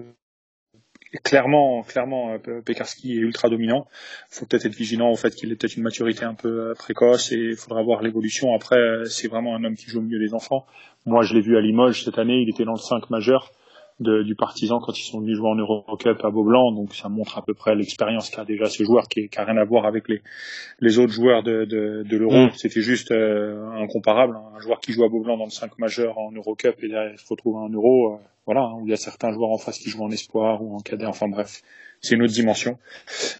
[1.22, 3.86] clairement, clairement, euh, Pekarski est ultra dominant.
[4.32, 6.74] Il faut peut-être être vigilant au fait qu'il ait peut-être une maturité un peu euh,
[6.74, 8.54] précoce et il faudra voir l'évolution.
[8.54, 10.66] Après, c'est vraiment un homme qui joue au milieu des enfants.
[11.04, 13.52] Moi, je l'ai vu à Limoges cette année, il était dans le 5 majeur
[14.00, 17.38] de, du Partizan quand ils sont venus jouer en Eurocup à Beaublanc, donc ça montre
[17.38, 20.08] à peu près l'expérience qu'a déjà ce joueur qui, qui a rien à voir avec
[20.08, 20.22] les,
[20.80, 22.46] les autres joueurs de, de, de l'Euro.
[22.46, 22.50] Mm.
[22.54, 24.36] C'était juste euh, incomparable.
[24.36, 24.56] Hein.
[24.56, 27.18] Un joueur qui joue à Beaublanc dans le 5 majeur en Eurocup et là, il
[27.18, 29.78] se retrouve un Euro, euh, voilà, hein, où il y a certains joueurs en face
[29.78, 31.62] qui jouent en espoir ou en cadet, enfin bref,
[32.00, 32.78] c'est une autre dimension.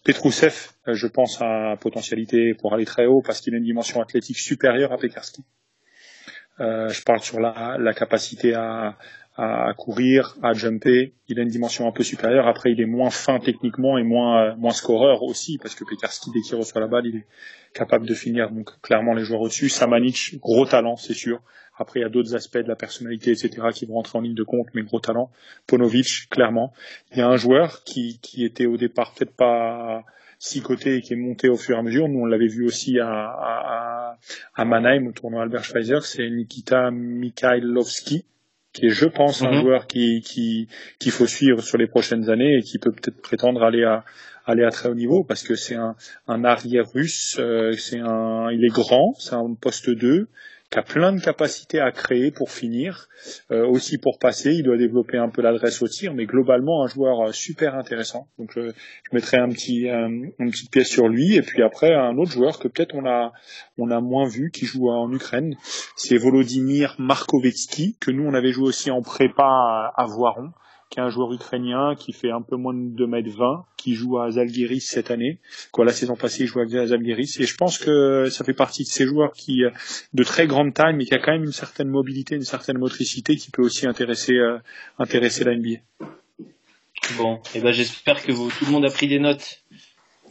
[0.03, 0.53] Petrousev,
[0.87, 4.37] euh, je pense à potentialité pour aller très haut parce qu'il a une dimension athlétique
[4.37, 5.43] supérieure à Pekarski.
[6.59, 8.97] Euh, je parle sur la, la capacité à,
[9.37, 11.13] à, courir, à jumper.
[11.27, 12.47] Il a une dimension un peu supérieure.
[12.47, 16.41] Après, il est moins fin techniquement et moins moins scoreur aussi parce que Pekarski, dès
[16.41, 17.25] qu'il reçoit la balle, il est
[17.73, 18.49] capable de finir.
[18.49, 19.69] Donc clairement, les joueurs au-dessus.
[19.69, 21.41] Samanic, gros talent, c'est sûr.
[21.77, 24.33] Après, il y a d'autres aspects de la personnalité, etc., qui vont rentrer en ligne
[24.33, 25.29] de compte, mais gros talent.
[25.67, 26.73] Ponovic, clairement.
[27.11, 30.03] Il y a un joueur qui, qui était au départ peut-être pas
[30.39, 32.07] six côtés et qui est monté au fur et à mesure.
[32.07, 34.17] Nous, on l'avait vu aussi à, à,
[34.55, 38.25] à Mannheim, au tournoi Albert Schweitzer, c'est Nikita Mikhailovski,
[38.77, 39.61] qui est, je pense, un mhm.
[39.61, 40.67] joueur qui qui
[40.99, 44.05] qu'il faut suivre sur les prochaines années et qui peut peut-être prétendre aller à
[44.45, 45.95] aller à très haut niveau parce que c'est un,
[46.27, 50.27] un arrière russe, euh, c'est un, il est grand, c'est un poste 2,
[50.69, 53.07] qui a plein de capacités à créer pour finir,
[53.51, 54.51] euh, aussi pour passer.
[54.51, 58.27] Il doit développer un peu l'adresse au tir, mais globalement un joueur euh, super intéressant.
[58.37, 62.59] Donc je, je mettrai une petite pièce sur lui et puis après un autre joueur
[62.59, 63.31] que peut-être on a
[63.77, 65.55] on a moins vu qui joue en Ukraine,
[65.95, 70.51] c'est Volodymyr Markovetsky que nous on avait joué aussi en prépa à, à Voiron
[70.89, 73.93] qui est un joueur ukrainien qui fait un peu moins de 2 mètres 20, qui
[73.93, 75.39] joue à Zalgiris cette année.
[75.71, 77.39] Quoi, la saison passée, il jouait à Zalgiris.
[77.39, 79.71] Et je pense que ça fait partie de ces joueurs qui, euh,
[80.13, 83.35] de très grande taille, mais qui a quand même une certaine mobilité, une certaine motricité
[83.35, 84.59] qui peut aussi intéresser, euh,
[84.99, 85.05] la
[85.55, 85.79] NBA.
[87.17, 89.63] Bon, et eh ben j'espère que tout le monde a pris des notes.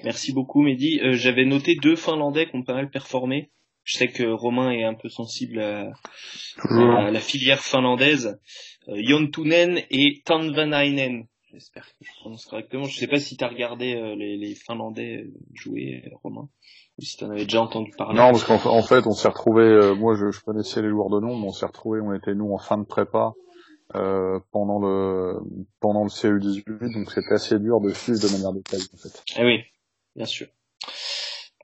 [0.04, 1.00] Merci beaucoup, Mehdi.
[1.00, 3.50] Euh, J'avais noté deux Finlandais qui ont pas mal performé.
[3.86, 5.92] Je sais que Romain est un peu sensible à,
[6.58, 8.38] à la filière finlandaise.
[8.88, 11.26] Euh, Yontunen et Tanvanainen.
[11.50, 12.84] J'espère que je prononce correctement.
[12.84, 16.50] Je sais pas si tu as regardé euh, les, les, Finlandais euh, jouer, Romain,
[16.98, 18.18] ou si tu en avais déjà entendu parler.
[18.18, 19.94] Non, parce qu'en fait, on s'est retrouvé.
[19.96, 22.00] moi, je, je, connaissais les joueurs de nom, mais on s'est retrouvé.
[22.02, 23.32] On était nous en fin de prépa
[23.94, 25.38] euh, pendant le
[25.78, 29.22] pendant le CU18, donc c'était assez dur de suivre de manière détaillée en fait.
[29.38, 29.60] Eh oui,
[30.16, 30.48] bien sûr,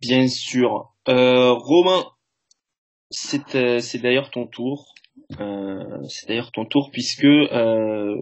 [0.02, 0.92] bien sûr.
[1.08, 2.04] Euh, Romain,
[3.10, 4.92] c'est c'est d'ailleurs ton tour.
[5.40, 8.16] Euh, c'est d'ailleurs ton tour puisque euh,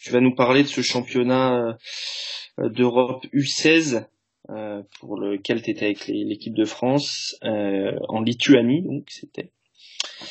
[0.00, 1.78] tu vas nous parler de ce championnat
[2.58, 4.06] euh, d'Europe U16
[4.98, 9.52] pour lequel tu étais avec l'équipe de France en Lituanie, donc c'était.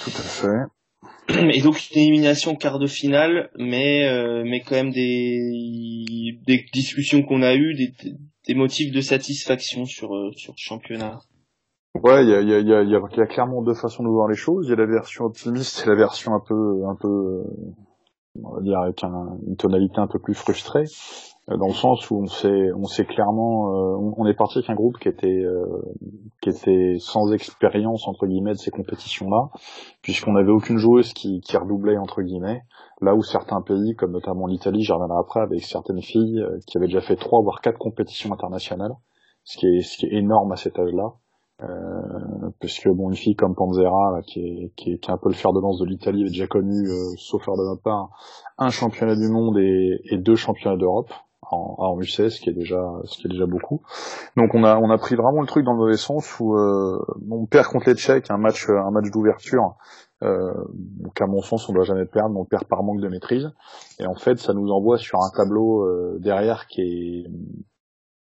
[0.04, 1.46] Tout à fait.
[1.56, 4.04] Et donc une élimination quart de finale, mais
[4.44, 7.94] mais quand même des des discussions qu'on a eues, des,
[8.50, 11.20] des motifs de satisfaction sur sur le championnat.
[12.04, 14.28] Ouais, il y a, y, a, y, a, y a, clairement deux façons de voir
[14.28, 14.68] les choses.
[14.68, 17.44] Il y a la version optimiste et la version un peu, un peu,
[18.44, 20.86] on va dire avec une tonalité un peu plus frustrée,
[21.50, 24.70] euh, dans le sens où on s'est, on s'est clairement, euh, on est parti avec
[24.70, 25.66] un groupe qui était, euh,
[26.42, 29.50] qui était sans expérience entre guillemets de ces compétitions-là,
[30.02, 32.62] puisqu'on n'avait aucune joueuse qui, qui redoublait entre guillemets.
[33.02, 36.88] Là où certains pays, comme notamment l'Italie, j'en reviendrai après, avec certaines filles qui avaient
[36.88, 38.92] déjà fait trois voire quatre compétitions internationales,
[39.44, 41.14] ce qui est, ce qui est énorme à cet âge-là.
[41.62, 45.52] Euh, puisque bon une fille comme Panzera qui, est, qui, est, un peu le fer
[45.52, 48.12] de lance de l'Italie avait déjà connu euh, sauf de notre part
[48.58, 51.12] un championnat du monde et deux championnats d'Europe
[51.42, 53.82] en, en U16 ce qui est déjà ce qui est déjà beaucoup.
[54.38, 57.00] Donc on a on a pris vraiment le truc dans le mauvais sens où euh,
[57.30, 59.76] on perd contre les Tchèques un match un match d'ouverture.
[60.22, 63.08] Euh, donc à mon sens on doit jamais perdre mais on perd par manque de
[63.08, 63.50] maîtrise.
[64.00, 67.28] Et en fait ça nous envoie sur un tableau euh, derrière qui est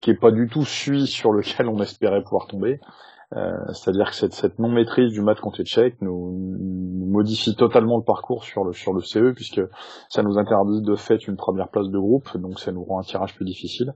[0.02, 2.80] qui est pas du tout celui sur lequel on espérait pouvoir tomber.
[2.80, 8.03] euh, c'est-à-dire que cette, non-maîtrise du match contre les Tchèques nous, nous, modifie totalement le
[8.03, 9.61] parcours sur le, sur le CE, puisque
[10.09, 13.03] ça nous interdit de fait une première place de groupe, donc ça nous rend un
[13.03, 13.93] tirage plus difficile.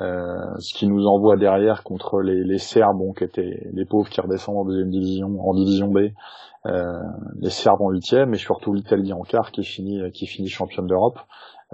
[0.00, 4.08] Euh, ce qui nous envoie derrière contre les, les Serbes, bon, qui étaient les pauvres
[4.08, 6.10] qui redescendent en deuxième division, en division B,
[6.66, 7.00] euh,
[7.40, 11.18] les Serbes en huitième, et surtout l'Italie en quart qui finit, qui finit championne d'Europe.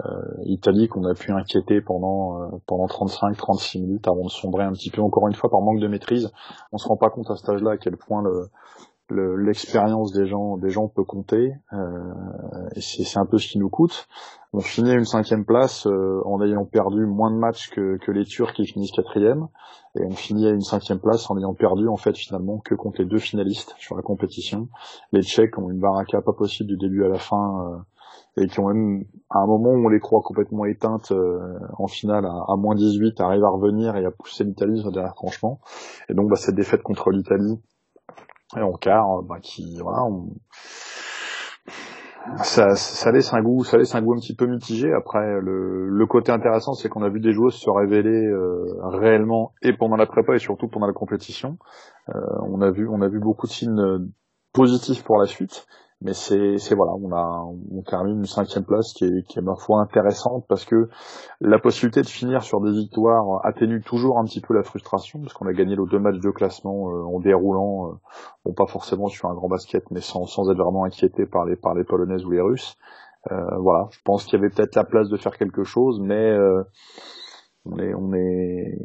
[0.05, 4.71] Euh, Italie qu'on a pu inquiéter pendant euh, pendant 35-36 minutes avant de sombrer un
[4.71, 6.31] petit peu encore une fois par manque de maîtrise.
[6.71, 8.49] On se rend pas compte à cet âge-là à quel point le
[9.11, 13.69] l'expérience des gens des gens peut compter euh, et c'est un peu ce qui nous
[13.69, 14.07] coûte.
[14.53, 18.11] On finit à une cinquième place euh, en ayant perdu moins de matchs que, que
[18.11, 19.47] les Turcs qui finissent quatrième
[19.95, 23.01] et on finit à une cinquième place en ayant perdu en fait finalement que contre
[23.01, 24.67] les deux finalistes sur la compétition.
[25.11, 27.83] Les Tchèques ont une baraka pas possible du début à la fin
[28.37, 31.87] et qui ont même à un moment où on les croit complètement éteintes euh, en
[31.87, 35.59] finale à, moins 18 arrivent à revenir et à pousser l'Italie sur derrière franchement.
[36.09, 37.59] Et donc bah, cette défaite contre l'Italie
[38.55, 40.29] et en quart bah, qui voilà on...
[42.43, 44.93] ça, ça laisse un goût ça laisse un goût un petit peu mitigé.
[44.93, 49.53] Après le, le côté intéressant c'est qu'on a vu des joueuses se révéler euh, réellement
[49.61, 51.57] et pendant la prépa et surtout pendant la compétition.
[52.09, 54.09] Euh, on a vu on a vu beaucoup de signes
[54.53, 55.65] positifs pour la suite
[56.01, 59.55] mais c'est voilà on a on termine une cinquième place qui est qui est ma
[59.55, 60.89] foi intéressante parce que
[61.39, 65.33] la possibilité de finir sur des victoires atténue toujours un petit peu la frustration parce
[65.33, 67.93] qu'on a gagné les deux matchs de classement euh, en déroulant euh,
[68.45, 71.55] bon pas forcément sur un grand basket mais sans sans être vraiment inquiété par les
[71.55, 72.77] par les polonaises ou les russes.
[73.31, 76.35] Euh, voilà je pense qu'il y avait peut-être la place de faire quelque chose mais
[77.65, 78.75] on est on est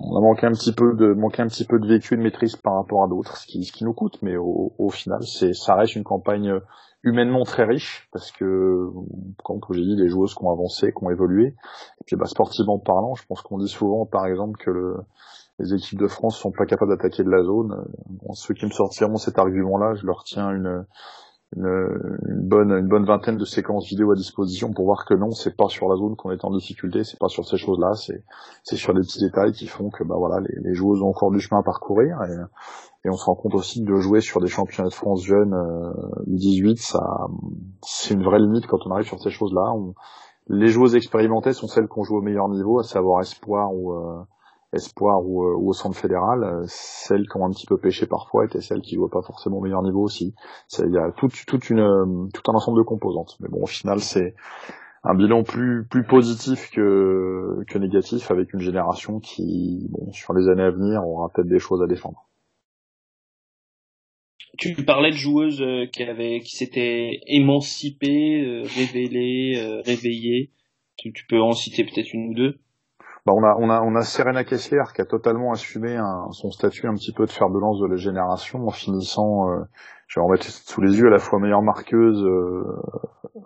[0.00, 2.56] on a manqué un petit peu de manqué un petit peu de vécu de maîtrise
[2.56, 5.52] par rapport à d'autres, ce qui, ce qui nous coûte, mais au, au final, c'est
[5.52, 6.60] ça reste une campagne
[7.02, 8.90] humainement très riche parce que
[9.44, 12.78] comme j'ai dit, les joueuses qui ont avancé, qui ont évolué, et puis bah, sportivement
[12.78, 14.96] parlant, je pense qu'on dit souvent, par exemple, que le,
[15.58, 17.84] les équipes de France sont pas capables d'attaquer de la zone.
[18.08, 20.86] Bon, ceux qui me sortiront cet argument-là, je leur tiens une
[21.56, 25.56] une, bonne une bonne vingtaine de séquences vidéo à disposition pour voir que non, c'est
[25.56, 28.22] pas sur la zone qu'on est en difficulté, c'est pas sur ces choses-là, c'est
[28.62, 31.30] c'est sur des petits détails qui font que bah voilà, les, les joueuses ont encore
[31.30, 34.48] du chemin à parcourir et, et on se rend compte aussi de jouer sur des
[34.48, 35.92] championnats de France jeunes euh,
[36.26, 37.28] 18, ça
[37.82, 39.72] c'est une vraie limite quand on arrive sur ces choses-là.
[40.48, 43.92] Les joueuses expérimentées sont celles qui ont joué au meilleur niveau, à savoir espoir ou
[43.92, 44.22] euh,
[44.72, 48.06] espoir ou, euh, ou, au centre fédéral, euh, celles qui ont un petit peu pêché
[48.06, 50.34] parfois étaient celles qui jouent pas forcément au meilleur niveau aussi.
[50.78, 53.36] Il y a toute, toute une, euh, tout un ensemble de composantes.
[53.40, 54.34] Mais bon, au final, c'est
[55.04, 60.48] un bilan plus, plus positif que, que négatif avec une génération qui, bon, sur les
[60.48, 62.26] années à venir, aura peut-être des choses à défendre.
[64.58, 65.62] Tu parlais de joueuses
[65.92, 70.50] qui avaient, qui s'étaient émancipées, révélées, réveillées.
[70.96, 72.58] Tu peux en citer peut-être une ou deux
[73.36, 76.94] bah on a on a Serena Kessler qui a totalement assumé un, son statut un
[76.94, 79.64] petit peu de fer de lance de la génération en finissant euh,
[80.06, 82.64] je vais en mettre sous les yeux à la fois meilleure marqueuse euh,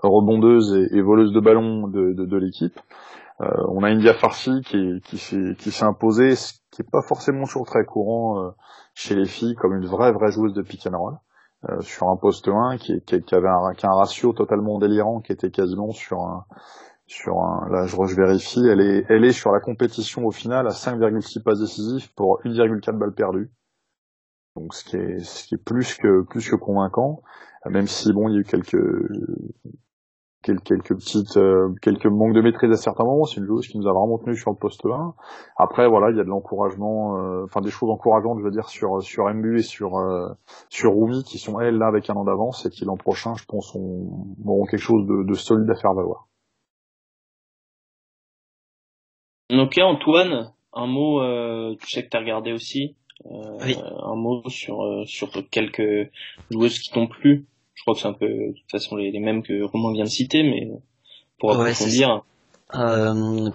[0.02, 2.78] rebondeuse et, voleuse de ballon de, de, de l'équipe.
[3.40, 7.02] Euh, on a India Farsi qui qui s'est qui s'est imposée ce qui est pas
[7.02, 8.50] forcément toujours très courant euh,
[8.94, 11.14] chez les filles comme une vraie vraie joueuse de pick and roll
[11.68, 14.78] euh, sur un poste 1 qui, qui, qui avait un, qui a un ratio totalement
[14.78, 16.44] délirant qui était quasiment sur un
[17.12, 20.66] sur un, là je, je, vérifie, elle est, elle est sur la compétition au final
[20.66, 23.50] à 5,6 passes décisives pour 1,4 balles perdues.
[24.56, 27.22] Donc ce qui est, ce qui est plus que, plus que convaincant,
[27.70, 28.76] même si bon, il y a eu quelques,
[30.42, 33.24] quelques, petites, euh, quelques manques de maîtrise à certains moments.
[33.24, 35.14] C'est une joueuse qui nous a vraiment tenu sur le poste 1.
[35.56, 38.68] Après voilà, il y a de l'encouragement, euh, enfin des choses encourageantes, je veux dire
[38.68, 40.28] sur sur Mbu et sur euh,
[40.68, 43.44] sur Rumi qui sont elles là avec un an d'avance et qui l'an prochain, je
[43.44, 46.28] pense, auront quelque chose de, de solide à faire valoir.
[49.60, 52.96] Ok Antoine, un mot, euh, je sais que tu as regardé aussi,
[53.30, 53.58] euh,
[54.02, 56.10] un mot sur, euh, sur quelques
[56.50, 57.46] joueuses qui t'ont plu.
[57.74, 60.08] Je crois que c'est un peu de toute façon les, mêmes que Romain vient de
[60.08, 60.70] citer, mais
[61.38, 62.22] pour approfondir.
[62.74, 63.50] Euh,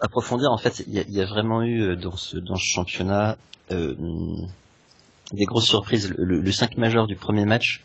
[0.00, 3.36] approfondir, en fait, il y a, y a, vraiment eu dans ce, dans ce championnat
[3.70, 6.14] des grosses surprises.
[6.16, 7.82] Le, le 5 majeur du premier match,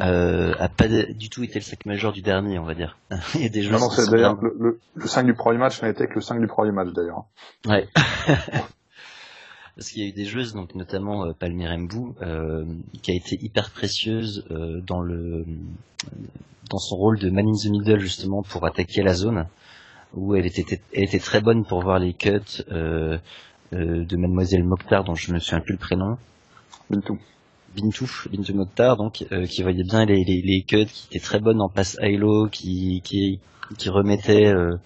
[0.00, 2.98] euh, a pas du tout été le 5 majeur du dernier, on va dire.
[3.34, 5.88] Il y a des non, non, c'est d'ailleurs le, le, 5 du premier match n'a
[5.88, 7.24] été que le 5 du premier match d'ailleurs.
[7.66, 7.88] Ouais.
[9.76, 12.64] Parce qu'il y a eu des joueuses, donc notamment euh, Palmyra Mbou, euh,
[13.02, 15.44] qui a été hyper précieuse euh, dans le
[16.70, 19.46] dans son rôle de man in the middle justement pour attaquer la zone,
[20.14, 22.40] où elle était elle était très bonne pour voir les cuts
[22.70, 23.18] euh,
[23.72, 26.16] euh, de Mademoiselle Mokhtar, dont je me souviens plus le prénom.
[26.90, 27.18] Bintou.
[27.76, 31.40] Bintou, Bintou Mokhtar, donc euh, qui voyait bien les, les, les, cuts, qui était très
[31.40, 33.38] bonne en passe high-low, qui, qui,
[33.78, 34.76] qui remettait euh,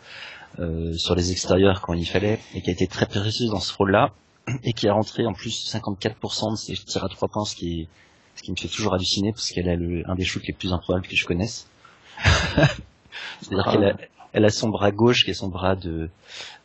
[0.58, 3.72] euh, sur les extérieurs quand il fallait, et qui a été très précieuse dans ce
[3.74, 4.12] rôle-là,
[4.64, 7.88] et qui a rentré en plus 54% de ses tirs à trois points, ce qui,
[8.34, 10.72] ce qui me fait toujours halluciner, parce qu'elle a le, un des shoots les plus
[10.72, 11.68] improbables que je connaisse.
[13.40, 13.96] C'est-à-dire qu'elle a,
[14.32, 16.10] elle a son bras gauche qui est son bras de,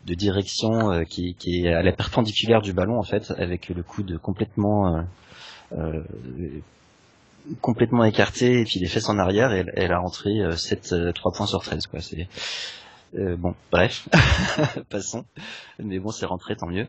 [0.05, 3.83] de direction euh, qui, qui, est à la perpendiculaire du ballon en fait avec le
[3.83, 5.01] coude complètement euh,
[7.61, 11.31] complètement écarté et puis les fesses en arrière et elle, a rentré 7 euh, 3
[11.31, 12.01] euh, points sur 13 quoi.
[12.01, 12.27] C'est
[13.15, 14.07] euh, bon bref
[14.89, 15.25] passons.
[15.79, 16.87] Mais bon c'est rentré tant mieux.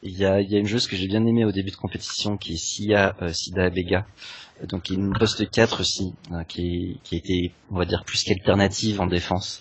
[0.00, 2.36] Il y a, y a une joueuse que j'ai bien aimée au début de compétition
[2.36, 4.06] qui est Sia Sida Abega.
[4.68, 9.06] Donc une poste 4 aussi hein, qui, qui été on va dire plus qu'alternative en
[9.06, 9.60] défense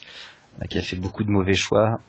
[0.70, 2.00] qui a fait beaucoup de mauvais choix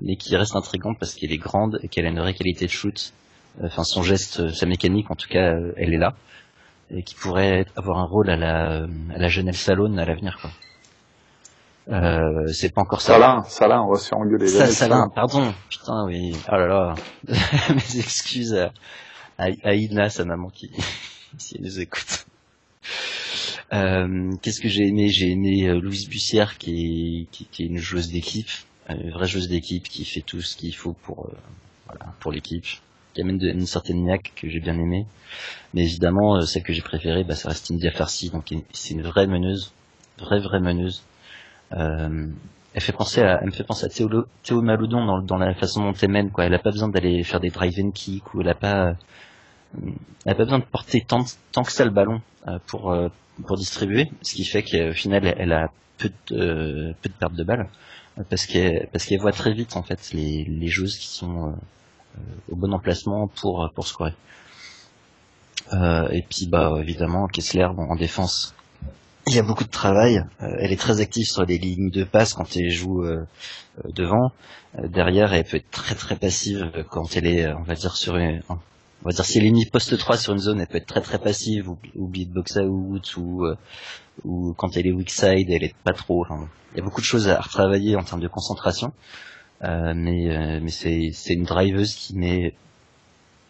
[0.00, 2.70] mais qui reste intrigante parce qu'elle est grande et qu'elle a une vraie qualité de
[2.70, 3.12] shoot
[3.62, 6.14] enfin son geste, sa mécanique en tout cas, euh, elle est là
[6.90, 8.84] et qui pourrait avoir un rôle à la
[9.14, 10.50] à la Genève Salone à l'avenir quoi.
[11.88, 13.14] Euh, c'est pas encore ça.
[13.14, 14.46] Salin, Salin, on va se faire engueuler.
[14.46, 15.52] Ça, Salin, pardon.
[15.68, 16.32] Putain, oui.
[16.48, 16.94] Oh là là.
[17.70, 18.72] Mes excuses à,
[19.38, 20.70] à, Ina, sa maman qui,
[21.38, 22.26] si elle nous écoute.
[23.72, 25.08] Euh, Qu'est-ce que j'ai aimé?
[25.08, 28.50] J'ai aimé euh, Louise Bussière qui est, qui, qui est une joueuse d'équipe,
[28.88, 31.36] une vraie joueuse d'équipe qui fait tout ce qu'il faut pour, euh,
[31.86, 32.66] voilà, pour l'équipe
[33.14, 35.06] qui amène une certaine niaque que j'ai bien aimé.
[35.74, 38.30] Mais évidemment, euh, celle que j'ai préférée, bah, ça reste India Farsi.
[38.30, 39.72] Donc c'est une vraie meneuse,
[40.18, 41.02] vraie vraie meneuse.
[41.72, 42.26] Euh,
[42.74, 45.82] elle fait penser à, elle me fait penser à Théo, Maloudon dans, dans la façon
[45.84, 46.30] dont elle mène.
[46.30, 46.44] Quoi.
[46.44, 48.94] Elle a pas besoin d'aller faire des drive and kick ou elle a pas,
[50.24, 53.08] elle a pas besoin de porter tant, tant que ça le ballon euh, pour euh,
[53.46, 54.10] pour distribuer.
[54.22, 57.68] Ce qui fait qu'au final, elle a peu de peu de de balles
[58.28, 61.54] parce qu'elle parce qu'elle voit très vite en fait les les joueuses qui sont
[62.50, 64.14] au bon emplacement pour pour scorer.
[65.72, 68.54] Euh, et puis bah évidemment Kessler bon, en défense
[69.28, 70.24] il y a beaucoup de travail.
[70.42, 73.24] Euh, elle est très active sur les lignes de passe quand elle joue euh,
[73.94, 74.32] devant.
[74.82, 78.40] derrière, elle peut être très très passive quand elle est, on va dire, sur un,
[79.04, 80.86] on va dire si elle est mise poste 3 sur une zone, elle peut être
[80.86, 83.56] très très passive, ou, ou beatbox out, ou, euh,
[84.24, 86.24] ou quand elle est weak side, elle est pas trop.
[86.72, 88.92] Il y a beaucoup de choses à retravailler en termes de concentration.
[89.64, 92.54] Euh, mais euh, mais c'est c'est une driveuse qui met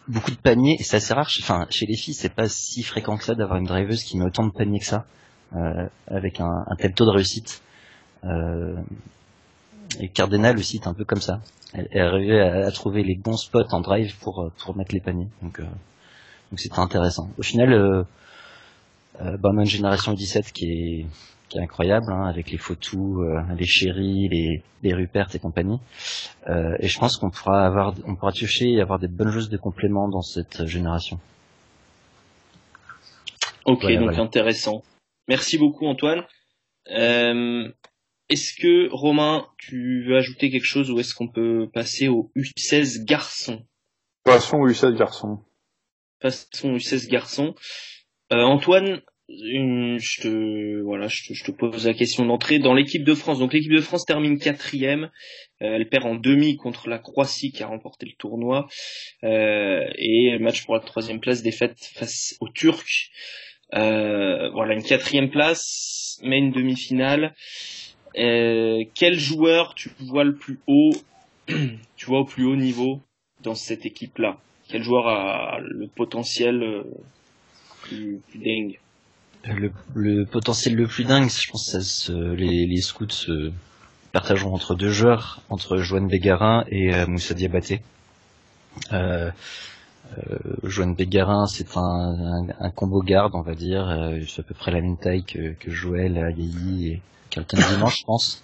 [0.07, 1.29] beaucoup de paniers et c'est assez rare.
[1.39, 4.25] Enfin, chez les filles, c'est pas si fréquent que ça d'avoir une driveuse qui met
[4.25, 5.05] autant de paniers que ça,
[5.55, 7.61] euh, avec un, un, tel taux de réussite.
[8.25, 8.75] Euh,
[9.99, 11.41] et Cardinal aussi est un peu comme ça.
[11.73, 15.29] Elle est arrivée à, trouver les bons spots en drive pour pour mettre les paniers.
[15.41, 15.65] Donc euh,
[16.53, 17.31] donc c'était intéressant.
[17.39, 18.03] Au final, euh,
[19.21, 21.05] euh, bah, on a une génération 17 qui est
[21.53, 25.77] qui est incroyable, hein, avec les photos, euh, les chéris, les, les Rupert et compagnie.
[26.49, 29.49] Euh, et je pense qu'on pourra avoir, on pourra toucher et avoir des bonnes choses
[29.49, 31.19] de complément dans cette génération.
[33.65, 34.23] Ok, voilà, donc voilà.
[34.23, 34.83] intéressant.
[35.27, 36.23] Merci beaucoup Antoine.
[36.89, 37.71] Euh,
[38.29, 43.05] est-ce que Romain, tu veux ajouter quelque chose ou est-ce qu'on peut passer au U16
[43.05, 43.63] garçon?
[44.23, 45.39] Passons au U16 garçon.
[46.19, 47.53] Passons au U16 garçon.
[48.31, 53.39] Euh, Antoine, je te voilà, je te, pose la question d'entrée dans l'équipe de France.
[53.39, 55.09] Donc l'équipe de France termine quatrième.
[55.61, 58.67] Euh, elle perd en demi contre la Croatie qui a remporté le tournoi
[59.23, 63.11] euh, et match pour la troisième place défaite face aux Turcs.
[63.75, 67.33] Euh, voilà une quatrième place, mais une demi-finale.
[68.17, 70.91] Euh, quel joueur tu vois le plus haut,
[71.47, 73.01] tu vois au plus haut niveau
[73.41, 74.37] dans cette équipe-là?
[74.69, 76.83] Quel joueur a le potentiel euh,
[77.83, 78.79] plus, plus dingue?
[79.45, 83.51] Le, le, potentiel le plus dingue, je pense ça les, les scouts se
[84.11, 87.81] partageront entre deux joueurs, entre Joanne Bégarin et euh, Moussa Diabaté.
[88.91, 89.31] Euh,
[90.17, 93.89] euh, Joanne Bégarin, c'est un, un, un, combo garde, on va dire.
[93.89, 97.99] Euh, c'est à peu près la même taille que, que Joël, Agaï et Carlton Dimanche,
[97.99, 98.43] je pense.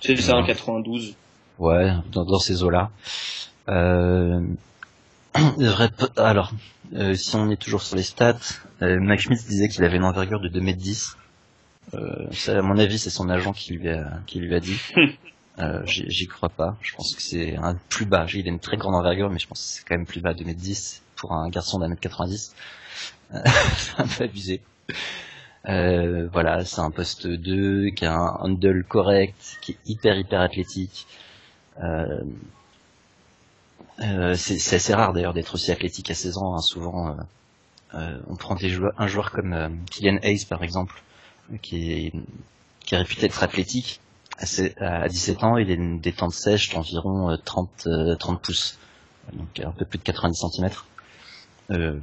[0.00, 1.16] C'est ça, en 92.
[1.58, 2.90] Ouais, dans, dans ces eaux-là.
[3.68, 4.40] Euh,
[6.16, 6.52] alors,
[6.94, 8.38] euh, si on est toujours sur les stats,
[8.82, 11.16] euh, Max Schmidt disait qu'il avait une envergure de 2m10.
[11.94, 14.80] Euh, ça, à mon avis, c'est son agent qui lui a, qui lui a dit.
[15.58, 16.78] Euh, J'y crois pas.
[16.80, 18.24] Je pense que c'est un plus bas.
[18.32, 20.32] Il a une très grande envergure, mais je pense que c'est quand même plus bas,
[20.32, 22.54] 2m10 pour un garçon d'un mètre 90.
[23.30, 24.62] c'est un peu abusé.
[25.68, 30.40] Euh, voilà, c'est un poste 2 qui a un handle correct, qui est hyper hyper
[30.40, 31.06] athlétique.
[31.82, 32.22] Euh,
[34.02, 36.54] euh, c'est assez rare d'ailleurs d'être aussi athlétique à 16 ans.
[36.54, 36.60] Hein.
[36.60, 37.14] Souvent, euh,
[37.94, 41.02] euh, on prend des joueurs, un joueur comme euh, Kylian Hayes par exemple,
[41.60, 42.12] qui est,
[42.80, 44.00] qui est réputé être athlétique.
[44.38, 47.86] À, à 17 ans, il a une détente sèche d'environ 30,
[48.18, 48.78] 30 pouces,
[49.32, 50.70] donc un peu plus de 90 cm.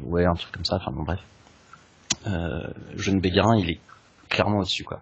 [0.04, 0.78] ouais, un truc comme ça.
[0.78, 1.20] Enfin bon, bref.
[2.95, 3.80] Jeune Bégarin, il est
[4.30, 5.02] clairement au-dessus, quoi.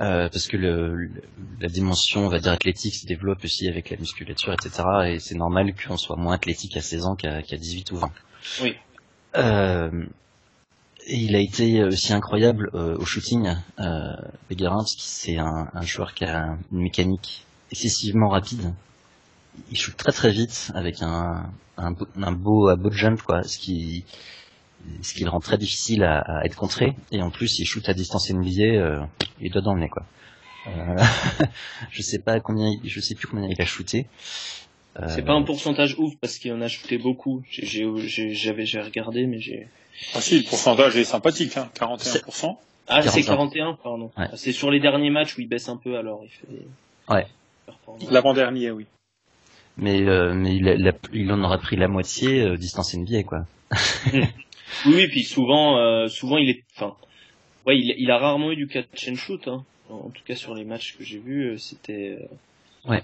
[0.00, 1.10] Euh, parce que le, le,
[1.60, 4.84] la dimension, on va dire athlétique, se développe aussi avec la musculature, etc.
[5.06, 8.10] Et c'est normal qu'on soit moins athlétique à 16 ans qu'à qu 18 ou 20.
[8.62, 8.76] Oui.
[9.36, 10.06] Euh,
[11.06, 13.48] et il a été aussi incroyable euh, au shooting,
[13.80, 14.14] euh,
[14.48, 18.72] Bégarin, parce que c'est un, un, joueur qui a une mécanique excessivement rapide.
[19.70, 23.58] Il shoot très très vite avec un, un, un beau, un beau jump, quoi, ce
[23.58, 24.04] qui
[25.02, 26.94] ce qui le rend très difficile à, à, être contré.
[27.12, 29.00] Et en plus, il shoot à distance NBA, euh,
[29.40, 30.04] il doit dans le nez, quoi.
[30.66, 30.96] Euh,
[31.90, 34.06] je sais pas combien, je sais plus combien il a shooté.
[35.00, 37.42] Euh, c'est pas un pourcentage ouf parce qu'il en a shooté beaucoup.
[37.50, 39.68] J'avais j'ai regardé, mais j'ai.
[40.14, 42.56] Ah si, le pourcentage est sympathique, hein, 41%.
[42.88, 44.10] Ah, c'est 41, pardon.
[44.16, 44.28] Ouais.
[44.34, 46.46] C'est sur les derniers matchs où il baisse un peu, alors il fait.
[47.12, 47.26] Ouais.
[48.10, 48.86] L'avant-dernier, oui.
[49.76, 53.46] Mais, euh, mais il, a, il, en aura pris la moitié euh, distance NBA, quoi.
[54.86, 56.94] Oui, oui, puis souvent, euh, souvent il est, enfin,
[57.66, 59.48] ouais, il, il, a rarement eu du catch and shoot.
[59.48, 59.64] Hein.
[59.90, 62.18] En tout cas, sur les matchs que j'ai vus, c'était,
[62.86, 63.02] ouais,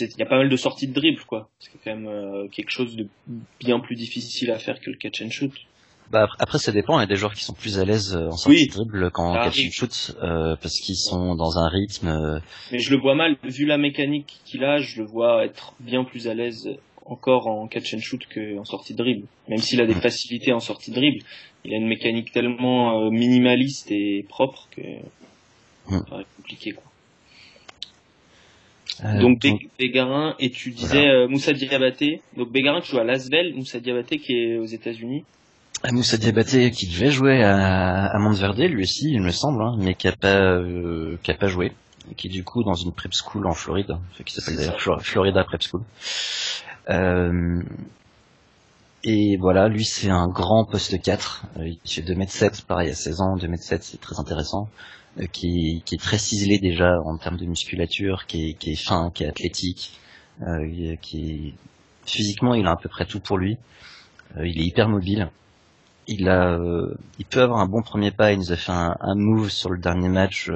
[0.00, 1.48] il y a pas mal de sorties de dribble, quoi.
[1.58, 3.06] C'est quand même euh, quelque chose de
[3.60, 5.52] bien plus difficile à faire que le catch and shoot.
[6.10, 8.36] Bah après ça dépend, il y a des joueurs qui sont plus à l'aise en
[8.36, 12.08] sortie oui, de dribble qu'en catch and shoot euh, parce qu'ils sont dans un rythme.
[12.08, 12.38] Euh,
[12.70, 16.04] Mais je le vois mal, vu la mécanique qu'il a, je le vois être bien
[16.04, 16.68] plus à l'aise
[17.06, 19.26] encore en catch and shoot qu'en sortie de dribble.
[19.48, 21.24] Même s'il a des facilités en sortie de dribble,
[21.64, 24.82] il a une mécanique tellement euh, minimaliste et propre que
[25.90, 26.82] ça paraît compliqué quoi.
[29.04, 29.40] Euh, donc,
[29.78, 31.12] Bégarin et tu disais voilà.
[31.22, 32.20] euh, Moussa Diabaté.
[32.36, 35.24] Donc Bégarin qui joue à Lasvel, Moussa Diabaté qui est aux États-Unis.
[35.82, 39.74] Ah, Moussa Diabaté qui devait jouer à, à Montverde lui aussi, il me semble, hein,
[39.78, 41.72] mais qui a pas euh, qui a pas joué,
[42.16, 45.62] qui est du coup dans une prep school en Floride, qui s'appelle d'ailleurs Florida Prep
[45.62, 45.82] School.
[46.90, 47.62] Euh,
[49.04, 53.20] et voilà, lui c'est un grand poste 4, euh, il fait 2m7, pareil à 16
[53.20, 54.68] ans, 2m7 c'est très intéressant,
[55.20, 59.28] euh, qui, est très ciselé déjà en termes de musculature, qui est, fin, qui est
[59.28, 59.98] athlétique,
[61.02, 61.54] qui est...
[62.06, 63.58] physiquement il a à peu près tout pour lui.
[64.36, 65.30] il est hyper mobile.
[66.08, 66.58] Il a,
[67.18, 68.32] il peut avoir un bon premier pas.
[68.32, 70.50] Il nous a fait un, un move sur le dernier match,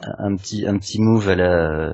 [0.00, 1.92] un petit, un petit move à la,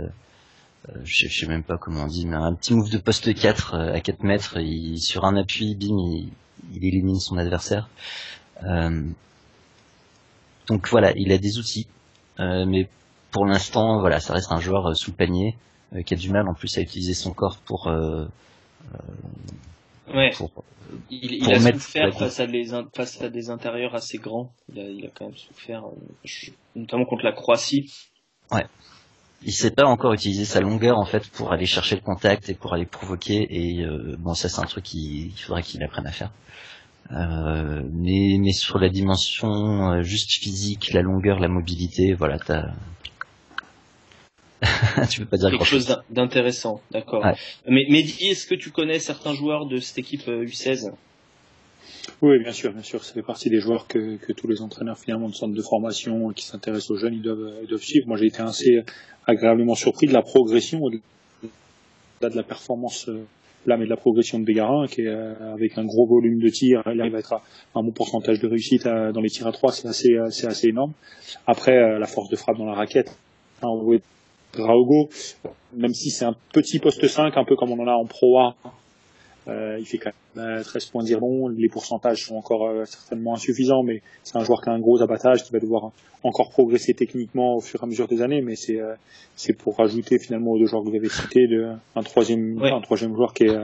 [1.05, 4.01] je, sais même pas comment on dit, mais un petit move de poste 4 à
[4.01, 4.59] 4 mètres.
[4.59, 6.33] Il, sur un appui, bing, il,
[6.73, 7.89] il élimine son adversaire.
[8.65, 9.03] Euh,
[10.69, 11.89] donc voilà, il a des outils,
[12.39, 12.89] euh, mais
[13.31, 15.57] pour l'instant, voilà, ça reste un joueur euh, sous le panier
[16.07, 17.87] qui a du mal en plus à utiliser son corps pour.
[20.15, 20.31] ouais.
[21.11, 24.55] il, a souffert face à, des, face à des intérieurs assez grands.
[24.71, 25.85] Il a, il a quand même souffert,
[26.75, 27.93] notamment contre la Croatie.
[28.51, 28.65] Ouais.
[29.45, 32.55] Il sait pas encore utiliser sa longueur en fait pour aller chercher le contact et
[32.55, 33.47] pour aller provoquer.
[33.51, 33.85] Et
[34.19, 36.31] bon, ça c'est un truc qu'il faudrait qu'il apprenne à faire.
[37.11, 42.71] Euh, mais, mais sur la dimension euh, juste physique, la longueur, la mobilité, voilà, t'as...
[45.11, 47.25] tu peux pas dire quelque chose d'intéressant, d'accord.
[47.67, 50.93] Mais Mehdi, est-ce que tu connais certains joueurs de cette équipe U16 euh,
[52.21, 53.05] Oui, bien sûr, bien sûr.
[53.05, 56.31] Ça fait partie des joueurs que, que tous les entraîneurs finalement de centre de formation
[56.31, 58.07] qui s'intéressent aux jeunes, ils doivent, ils suivre.
[58.09, 58.81] Moi, j'ai été assez
[59.27, 63.09] agréablement surpris de la progression, de la performance
[63.67, 66.49] là mais de la progression de Bégarin qui est euh, avec un gros volume de
[66.49, 67.43] tir il arrive à être à
[67.75, 70.93] un bon pourcentage de réussite dans les tirs à 3 c'est assez c'est assez énorme
[71.47, 73.17] après euh, la force de frappe dans la raquette
[73.63, 73.69] hein,
[74.53, 75.09] Draogo
[75.77, 78.39] même si c'est un petit poste 5 un peu comme on en a en Pro
[78.41, 78.57] A
[79.49, 81.49] euh, il fait quand même 13 points d'Iron.
[81.49, 85.03] Les pourcentages sont encore euh, certainement insuffisants, mais c'est un joueur qui a un gros
[85.03, 85.91] abattage, qui va devoir
[86.23, 88.41] encore progresser techniquement au fur et à mesure des années.
[88.41, 88.95] Mais c'est euh,
[89.35, 92.81] c'est pour rajouter finalement aux deux joueurs que vous avez cités de, un troisième un
[92.81, 93.57] troisième joueur qui est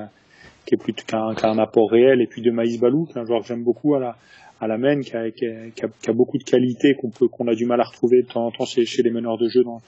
[0.66, 3.24] qui est plus qu'un un apport réel et puis de Maïs Balou, qui est un
[3.24, 4.16] joueur que j'aime beaucoup à la
[4.60, 7.46] à la main, qui a, qui a, qui a, beaucoup de qualités qu'on peut qu'on
[7.46, 9.62] a du mal à retrouver de temps en temps chez, chez les meneurs de jeu
[9.62, 9.80] dans,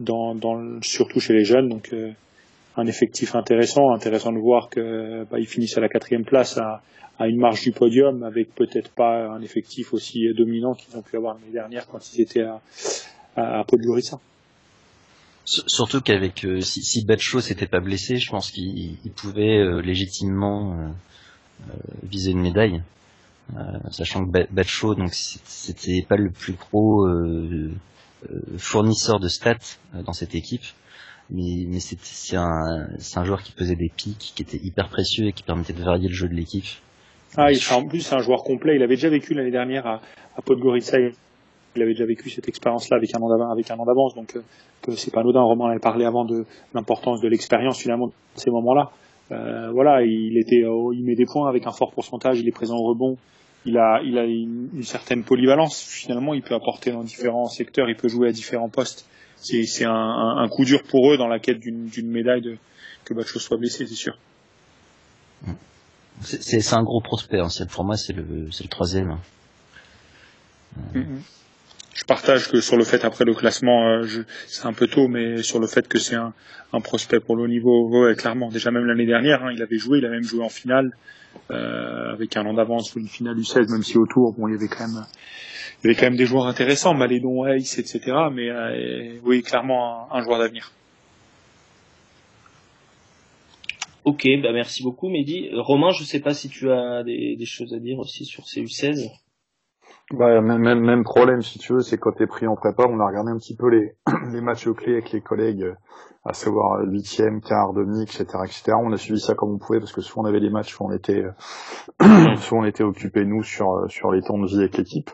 [0.00, 1.68] dans, dans surtout chez les jeunes.
[1.68, 1.92] Donc
[2.76, 6.82] un effectif intéressant, intéressant de voir que bah, ils finissent à la quatrième place à,
[7.20, 11.34] une marge du podium avec peut-être pas un effectif aussi dominant qu'ils ont pu avoir
[11.34, 12.60] l'année dernière quand ils étaient à,
[13.36, 14.18] à, à Podgorica.
[15.46, 20.74] Surtout qu'avec euh, si, si Batcho s'était pas blessé, je pense qu'il pouvait euh, légitimement
[20.74, 21.72] euh,
[22.02, 22.82] viser une médaille,
[23.92, 27.08] sachant que Batcho donc c'était pas le plus gros
[28.58, 30.64] fournisseur de stats dans cette équipe
[31.30, 35.42] mais, mais c'est un, joueur qui faisait des pics, qui était hyper précieux et qui
[35.42, 36.64] permettait de varier le jeu de l'équipe.
[37.36, 38.76] Ah, en plus, c'est un joueur complet.
[38.76, 40.00] Il avait déjà vécu l'année dernière à,
[40.36, 40.98] à Podgorica.
[41.74, 44.14] Il avait déjà vécu cette expérience-là avec un an d'avance.
[44.14, 45.42] Donc, euh, c'est pas anodin.
[45.42, 48.90] Romain avait parlé avant de l'importance de l'expérience finalement de ces moments-là.
[49.32, 52.40] Euh, voilà, il était, euh, il met des points avec un fort pourcentage.
[52.40, 53.16] Il est présent au rebond.
[53.66, 55.82] Il a, il a une certaine polyvalence.
[55.82, 57.90] Finalement, il peut apporter dans différents secteurs.
[57.90, 59.06] Il peut jouer à différents postes
[59.46, 62.56] c'est un, un, coup dur pour eux dans la quête d'une médaille de,
[63.04, 64.18] que Bacho soit blessé, c'est sûr.
[66.22, 67.38] C'est un gros prospect.
[67.38, 67.48] Hein.
[67.70, 69.10] Pour moi, c'est le, le troisième.
[69.10, 69.20] Hein.
[70.94, 71.20] Mm-hmm.
[71.96, 74.04] Je partage que sur le fait après le classement, euh,
[74.46, 76.34] c'est un peu tôt, mais sur le fait que c'est un,
[76.74, 78.50] un, prospect pour le haut niveau, ouais, clairement.
[78.50, 80.90] Déjà même l'année dernière, hein, il avait joué, il a même joué en finale
[81.50, 84.56] euh, avec un an d'avance ou une finale U16, même si autour, bon, il y
[84.56, 85.04] avait quand même
[85.82, 88.00] il y avait quand même des joueurs intéressants, Malédon, Ace, etc.
[88.32, 90.72] Mais euh, oui, clairement un, joueur d'avenir.
[94.04, 95.48] Ok, bah merci beaucoup Mehdi.
[95.54, 99.10] Romain, je sais pas si tu as des, choses à dire aussi sur ces U16.
[100.12, 103.06] Bah, même, même, problème si tu veux, c'est quand t'es pris en prépa, on a
[103.06, 103.96] regardé un petit peu les,
[104.32, 105.74] les matchs clés avec les collègues,
[106.24, 108.72] à savoir huitième, quart, demi, etc., etc.
[108.80, 110.84] On a suivi ça comme on pouvait parce que soit on avait des matchs, où
[110.84, 111.24] on était,
[112.36, 115.10] soit on était occupés nous sur sur les temps de vie avec l'équipe.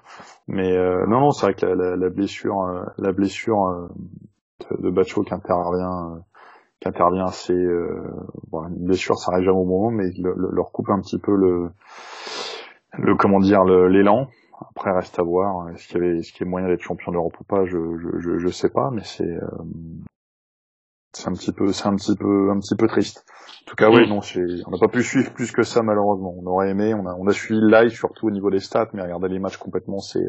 [0.47, 3.89] Mais euh, non, non, c'est vrai que la, la, blessure, euh, la blessure euh,
[4.71, 6.23] de, de Bacho qui intervient,
[6.81, 7.67] qui intervient, c'est
[8.51, 11.35] bon, une blessure, ça arrive jamais au moment, mais le, leur coupe un petit peu
[11.35, 11.71] le,
[12.99, 14.29] le comment dire, l'élan.
[14.71, 15.69] Après, reste à voir.
[15.71, 17.79] Est-ce qu'il y avait, est-ce qu'il y a moyen d'être champion d'Europe ou pas Je,
[17.99, 19.37] je, je, je sais pas, mais c'est,
[21.13, 23.25] c'est un petit peu, c'est un petit peu, un petit peu triste.
[23.63, 24.21] En tout cas, oui, non,
[24.67, 26.35] on n'a pas pu suivre plus que ça malheureusement.
[26.39, 28.89] On aurait aimé, on a, on a suivi le live surtout au niveau des stats,
[28.95, 30.25] mais regarder les matchs complètement, c'est,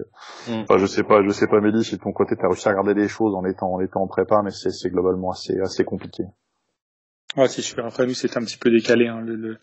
[0.47, 0.63] mm.
[0.63, 2.71] enfin, je sais pas, je sais pas, Mehdi, si de ton côté t'as réussi à
[2.71, 5.85] regarder des choses en étant, en étant en prépa, mais c'est, c'est globalement assez, assez
[5.85, 6.23] compliqué.
[7.35, 7.85] Ouais, c'est super.
[7.85, 9.07] Après, nous, c'était un petit peu décalé.
[9.07, 9.21] Hein.
[9.21, 9.57] Le, le,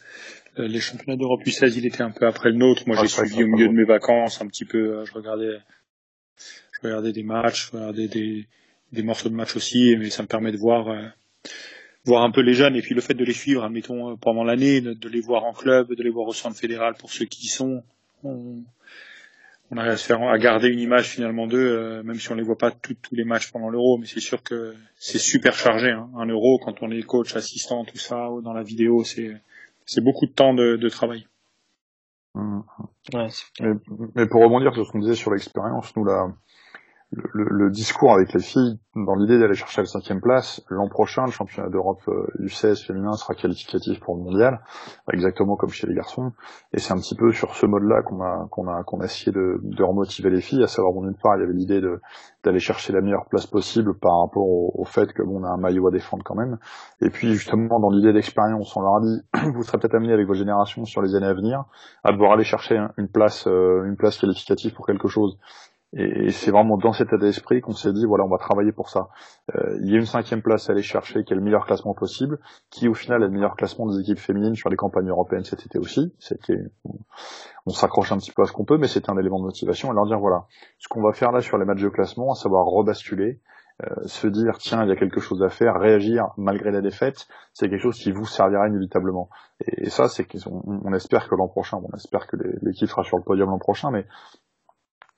[0.57, 2.83] les championnats d'Europe U16, il était un peu après le nôtre.
[2.87, 4.99] Moi, j'ai suivi au milieu de mes vacances un petit peu.
[4.99, 5.59] Euh, je regardais,
[6.37, 8.47] je regardais des matchs, je regardais des,
[8.93, 10.89] des morceaux de match aussi, mais ça me permet de voir.
[10.89, 11.07] Euh,
[12.05, 14.45] voir un peu les jeunes et puis le fait de les suivre, admettons, euh, pendant
[14.45, 17.47] l'année, de, les voir en club, de les voir au centre fédéral pour ceux qui
[17.47, 17.83] y sont,
[18.25, 18.63] on,
[19.71, 22.35] on arrive à se faire, à garder une image finalement d'eux, euh, même si on
[22.35, 25.91] les voit pas tous les matchs pendant l'euro, mais c'est sûr que c'est super chargé,
[25.91, 26.11] hein.
[26.17, 29.41] un euro quand on est coach, assistant, tout ça, dans la vidéo, c'est
[29.87, 31.27] c'est beaucoup de temps de, de travail.
[32.35, 32.61] Mmh.
[33.13, 33.27] Ouais,
[33.61, 33.73] mais,
[34.15, 36.33] mais, pour rebondir sur ce qu'on disait sur l'expérience, nous là,
[37.13, 40.63] le, le, discours avec les filles dans l'idée d'aller chercher la cinquième place.
[40.69, 42.01] L'an prochain, le championnat d'Europe
[42.39, 44.61] U16 euh, féminin sera qualificatif pour le mondial,
[45.13, 46.33] exactement comme chez les garçons.
[46.73, 49.33] Et c'est un petit peu sur ce mode-là qu'on a qu'on a qu'on a essayé
[49.33, 52.01] de, de remotiver les filles, à savoir d'une part, il y avait l'idée de
[52.45, 55.59] d'aller chercher la meilleure place possible par rapport au, fait que bon, on a un
[55.59, 56.59] maillot à défendre quand même.
[57.01, 59.21] Et puis justement dans l'idée d'expérience, on leur a dit
[59.55, 61.65] vous serez peut-être amenés avec vos générations sur les années à venir
[62.05, 65.39] à devoir aller chercher une place euh, une place qualificative pour quelque chose.
[65.93, 68.89] Et, c'est vraiment dans cet état d'esprit qu'on s'est dit, voilà, on va travailler pour
[68.89, 69.09] ça.
[69.55, 71.95] Euh, il y a une cinquième place à aller chercher, qui est le meilleur classement
[71.95, 72.39] possible,
[72.71, 75.67] qui au final est le meilleur classement des équipes féminines sur les campagnes européennes cet
[75.67, 76.15] été aussi.
[76.19, 76.63] C'était,
[77.67, 79.91] on, s'accroche un petit peu à ce qu'on peut, mais c'était un élément de motivation.
[79.91, 80.47] Et leur dire, voilà,
[80.79, 83.41] ce qu'on va faire là sur les matchs de classement, à savoir rebasculer,
[83.83, 87.27] euh, se dire tiens il y a quelque chose à faire, réagir malgré la défaite,
[87.55, 89.31] c'est quelque chose qui vous servira inévitablement.
[89.67, 93.17] Et, ça c'est qu'on on espère que l'an prochain, on espère que l'équipe sera sur
[93.17, 94.07] le podium l'an prochain, mais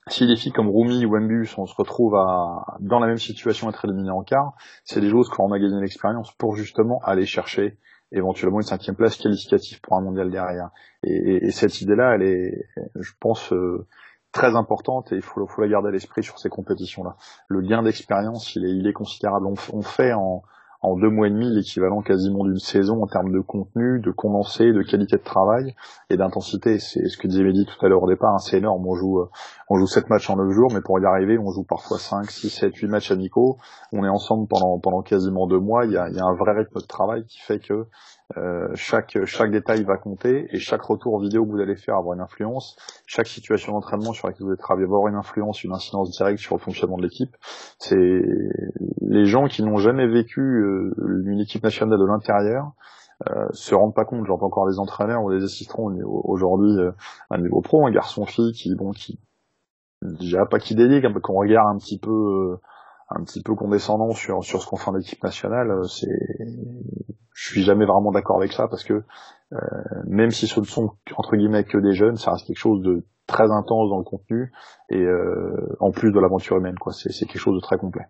[0.09, 3.69] si des filles comme Rumi ou Mbus, on se retrouve à, dans la même situation,
[3.69, 7.27] à être éliminées en quart, c'est des joueuses qui auront gagné l'expérience pour justement aller
[7.27, 7.79] chercher
[8.11, 10.71] éventuellement une cinquième place qualificative pour un mondial derrière.
[11.05, 13.87] Et, cette idée-là, elle est, je pense, euh,
[14.33, 17.17] très importante et il faut, la garder à l'esprit sur ces compétitions-là.
[17.49, 19.47] Le gain d'expérience, il est considérable.
[19.47, 20.43] on fait en,
[20.83, 24.73] en deux mois et demi l'équivalent quasiment d'une saison en termes de contenu, de condensé,
[24.73, 25.75] de qualité de travail
[26.11, 26.81] et d'intensité.
[26.81, 28.85] C'est ce que disait Mehdi tout à l'heure au départ, hein, c'est énorme.
[28.87, 29.31] On joue, euh,
[29.69, 32.31] on joue sept matchs en neuf jours, mais pour y arriver, on joue parfois cinq,
[32.31, 33.59] six, sept, huit matchs amicaux.
[33.93, 35.87] On est ensemble pendant pendant quasiment deux mois.
[35.87, 37.87] Il y a, il y a un vrai rythme de travail qui fait que
[38.37, 42.15] euh, chaque chaque détail va compter et chaque retour vidéo que vous allez faire avoir
[42.15, 42.77] une influence.
[43.07, 46.41] Chaque situation d'entraînement sur laquelle vous allez travailler va avoir une influence, une incidence directe
[46.41, 47.37] sur le fonctionnement de l'équipe.
[47.79, 48.23] C'est
[49.01, 50.95] les gens qui n'ont jamais vécu euh,
[51.27, 52.73] une équipe nationale de l'intérieur
[53.29, 54.27] euh, se rendent pas compte.
[54.27, 56.93] J'entends encore des entraîneurs ou des assistants aujourd'hui euh,
[57.31, 59.21] à niveau pro, un garçon fille qui bon qui
[60.03, 62.57] déjà pas qui déligue, qu'on regarde un petit peu
[63.11, 66.09] un petit peu condescendant sur sur ce qu'on fait en équipe nationale, c'est
[67.35, 69.03] je suis jamais vraiment d'accord avec ça parce que
[69.53, 69.59] euh,
[70.07, 73.05] même si ce ne sont entre guillemets que des jeunes, ça reste quelque chose de
[73.27, 74.53] très intense dans le contenu
[74.91, 78.05] et euh, en plus de l'aventure humaine quoi, c'est c'est quelque chose de très complet.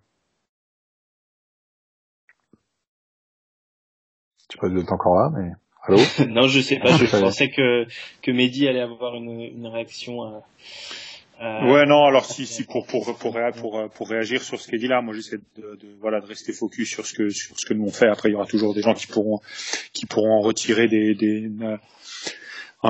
[4.51, 5.53] Je sais pas si vous êtes encore là, mais
[5.84, 6.90] allô Non, je sais pas.
[6.90, 7.86] Je pensais que
[8.20, 10.22] que Mehdi allait avoir une, une réaction.
[10.22, 10.43] À
[11.41, 12.05] euh, ouais, non.
[12.05, 15.14] Alors si, si pour pour pour pour pour réagir sur ce qu'est dit là, moi
[15.14, 17.93] j'essaie de, de, voilà de rester focus sur ce que sur ce que nous on
[17.93, 18.09] fait.
[18.09, 19.41] Après, il y aura toujours des gens qui pourront
[19.93, 21.49] qui pourront en retirer des, des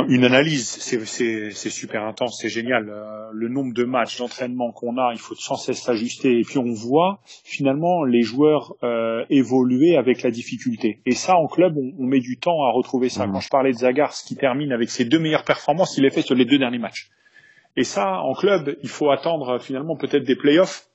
[0.08, 0.68] une analyse.
[0.68, 2.88] C'est c'est c'est super intense, c'est génial.
[2.88, 6.38] Euh, le nombre de matchs d'entraînement qu'on a, il faut sans cesse s'ajuster.
[6.38, 11.00] Et puis on voit finalement les joueurs euh, évoluer avec la difficulté.
[11.04, 13.26] Et ça, en club, on, on met du temps à retrouver ça.
[13.26, 13.32] Mmh.
[13.32, 16.22] Quand je parlais de Zagars qui termine avec ses deux meilleures performances, il est fait
[16.22, 17.10] sur les deux derniers matchs.
[17.76, 20.88] Et ça, en club, il faut attendre finalement peut-être des playoffs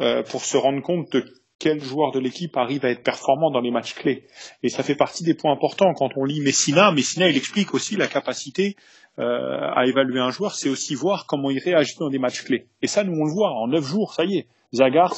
[0.00, 1.24] euh, pour se rendre compte de
[1.58, 4.26] quel joueur de l'équipe arrive à être performant dans les matchs clés.
[4.62, 6.90] Et ça fait partie des points importants quand on lit Messina.
[6.92, 8.76] Messina, il explique aussi la capacité
[9.18, 12.66] euh, à évaluer un joueur, c'est aussi voir comment il réagit dans des matchs clés.
[12.80, 13.50] Et ça, nous, on le voit.
[13.50, 14.46] En neuf jours, ça y est.
[14.74, 15.14] Zagars,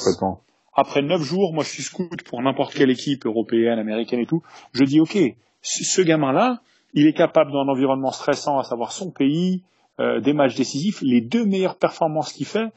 [0.73, 4.43] après neuf jours, moi je suis scout pour n'importe quelle équipe européenne, américaine et tout.
[4.73, 5.17] Je dis, OK,
[5.61, 6.61] ce gamin-là,
[6.93, 9.63] il est capable dans un environnement stressant, à savoir son pays,
[9.99, 12.67] euh, des matchs décisifs, les deux meilleures performances qu'il fait,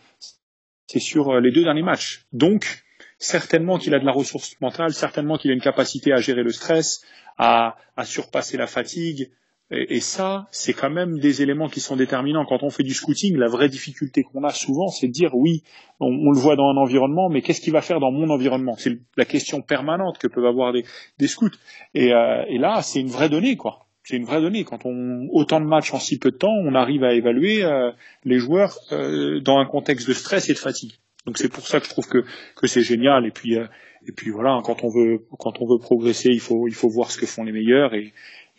[0.86, 2.26] c'est sur euh, les deux derniers matchs.
[2.32, 2.84] Donc,
[3.18, 6.52] certainement qu'il a de la ressource mentale, certainement qu'il a une capacité à gérer le
[6.52, 7.02] stress,
[7.36, 9.30] à, à surpasser la fatigue.
[9.70, 12.46] Et, ça, c'est quand même des éléments qui sont déterminants.
[12.46, 15.62] Quand on fait du scouting, la vraie difficulté qu'on a souvent, c'est de dire oui,
[16.00, 18.76] on, on, le voit dans un environnement, mais qu'est-ce qu'il va faire dans mon environnement?
[18.78, 20.84] C'est la question permanente que peuvent avoir des,
[21.18, 21.50] des scouts.
[21.92, 24.64] Et, euh, et là, c'est une vraie donnée, quoi c'est une vraie donnée.
[24.64, 27.90] Quand on autant de matchs en si peu de temps, on arrive à évaluer euh,
[28.24, 30.92] les joueurs euh, dans un contexte de stress et de fatigue.
[31.26, 32.24] Donc c'est pour ça que je trouve que
[32.56, 33.26] que c'est génial.
[33.26, 33.66] Et puis euh,
[34.06, 37.10] et puis voilà, quand on veut quand on veut progresser, il faut il faut voir
[37.10, 38.14] ce que font les meilleurs et,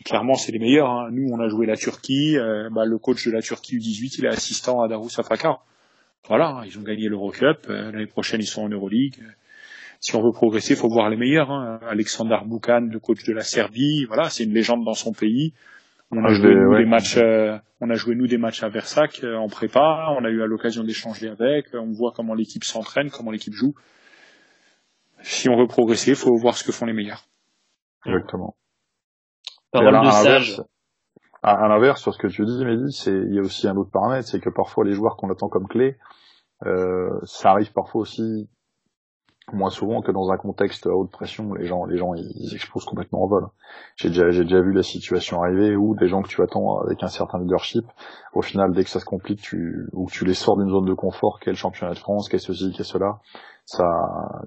[0.06, 0.92] clairement c'est les meilleurs.
[0.92, 1.10] Hein.
[1.12, 2.38] Nous on a joué la Turquie,
[2.72, 5.66] bah, le coach de la Turquie U18 il est assistant à Darus Afakar.
[6.28, 7.66] Voilà, hein, ils ont gagné l'Eurocup.
[7.68, 9.16] L'année prochaine ils sont en Euroleague
[10.00, 11.52] si on veut progresser, il faut voir les meilleurs.
[11.52, 11.80] Hein.
[11.88, 15.54] Alexander Boukan, le coach de la Serbie, voilà, c'est une légende dans son pays.
[16.12, 19.24] On a joué nous des matchs, euh, on a joué nous des matchs à Versac
[19.24, 20.08] euh, en prépa.
[20.18, 21.68] On a eu l'occasion d'échanger avec.
[21.74, 23.76] On voit comment l'équipe s'entraîne, comment l'équipe joue.
[25.22, 27.26] Si on veut progresser, il faut voir ce que font les meilleurs.
[28.06, 28.56] Exactement.
[29.72, 30.62] Parole de sage.
[31.44, 33.92] À, l'inverse, sur ce que tu dis, Mehdi, c'est il y a aussi un autre
[33.92, 35.98] paramètre, c'est que parfois les joueurs qu'on attend comme clés,
[36.66, 38.50] euh, ça arrive parfois aussi
[39.54, 42.86] moins souvent que dans un contexte à haute pression, les gens, les gens, ils explosent
[42.86, 43.48] complètement en vol.
[43.96, 47.04] J'ai déjà, j'ai déjà vu la situation arriver où des gens que tu attends avec
[47.04, 47.86] un certain leadership,
[48.34, 50.86] au final, dès que ça se complique, tu, ou que tu les sors d'une zone
[50.86, 53.20] de confort, qu'est le championnat de France, qu'est ceci, qu'est cela,
[53.66, 53.86] ça,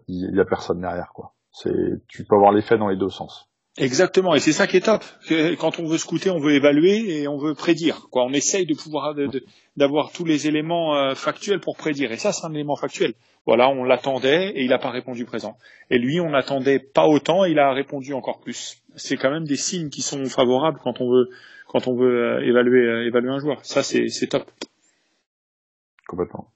[0.09, 1.33] il y a personne derrière, quoi.
[1.53, 3.52] C'est, tu peux avoir l'effet dans les deux sens.
[3.79, 5.03] Exactement, et c'est ça qui est top.
[5.59, 8.09] Quand on veut scouter, on veut évaluer et on veut prédire.
[8.11, 9.15] Quoi, on essaye de pouvoir
[9.77, 12.13] d'avoir tous les éléments euh, factuels pour prédire.
[12.13, 13.15] Et ça, c'est un élément factuel.
[13.47, 15.57] Voilà, on l'attendait et il n'a pas répondu présent.
[15.89, 18.83] Et lui, on n'attendait pas autant, et il a répondu encore plus.
[18.95, 21.31] C'est quand même des signes qui sont favorables quand on veut
[21.67, 23.65] quand on veut euh, évaluer euh, évaluer un joueur.
[23.65, 24.51] Ça, c'est top.
[26.07, 26.53] Complètement.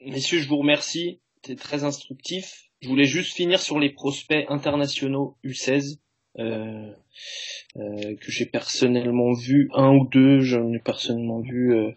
[0.00, 1.20] Messieurs, je vous remercie.
[1.46, 2.67] C'est très instructif.
[2.80, 5.98] Je voulais juste finir sur les prospects internationaux U16
[6.38, 6.92] euh,
[7.76, 10.40] euh, que j'ai personnellement vu un ou deux.
[10.40, 11.90] J'en ai personnellement vu euh,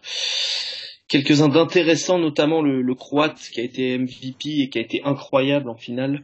[1.07, 5.69] quelques-uns d'intéressants, notamment le, le, croate qui a été MVP et qui a été incroyable
[5.69, 6.23] en finale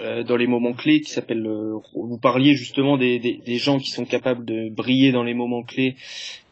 [0.00, 1.02] euh, dans les moments clés.
[1.02, 1.46] Qui s'appelle.
[1.46, 5.34] Euh, vous parliez justement des, des, des, gens qui sont capables de briller dans les
[5.34, 5.96] moments clés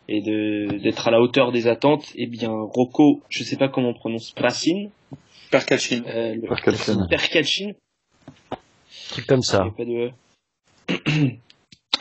[0.09, 2.13] et d'être à la hauteur des attentes.
[2.15, 4.89] Eh bien, Rocco, je sais pas comment on prononce, Prasin,
[5.51, 6.03] Perkachin.
[6.07, 6.37] Euh.
[7.09, 7.73] Perkachin.
[9.11, 9.67] Truc comme ça.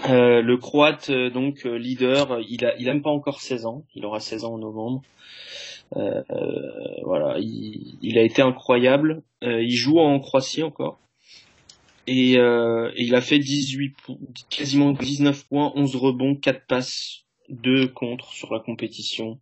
[0.05, 3.65] Euh, le croate euh, donc euh, leader, il a il a même pas encore 16
[3.65, 5.01] ans, il aura 16 ans en novembre.
[5.95, 6.21] Euh,
[7.03, 9.23] voilà, il, il, a été incroyable.
[9.41, 10.99] il joue en Croatie encore.
[12.05, 13.95] Et, et, il a fait 18
[14.49, 19.39] quasiment 19 points, 11 rebonds, 4 passes, 2 contre sur la compétition.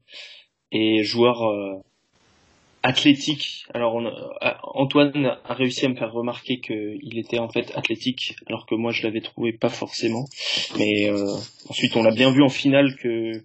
[0.71, 1.41] Et joueur
[2.85, 3.65] athlétique.
[3.73, 4.05] Alors on
[4.61, 8.91] Antoine a réussi à me faire remarquer qu'il était en fait athlétique, alors que moi
[8.91, 10.25] je l'avais trouvé pas forcément.
[10.77, 11.35] Mais euh,
[11.67, 13.43] ensuite on l'a bien vu en finale que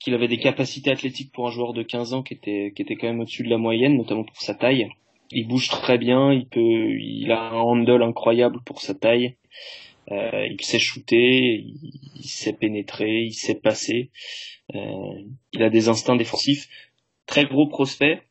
[0.00, 2.96] qu'il avait des capacités athlétiques pour un joueur de 15 ans qui était qui était
[2.96, 4.88] quand même au-dessus de la moyenne, notamment pour sa taille.
[5.30, 9.36] Il bouge très bien, il peut, il a un handle incroyable pour sa taille.
[10.10, 11.62] Euh, il sait shooter,
[12.14, 14.10] il, sait pénétrer, il sait passer.
[14.74, 16.68] Euh, il a des instincts défensifs
[17.28, 18.22] très gros prospect.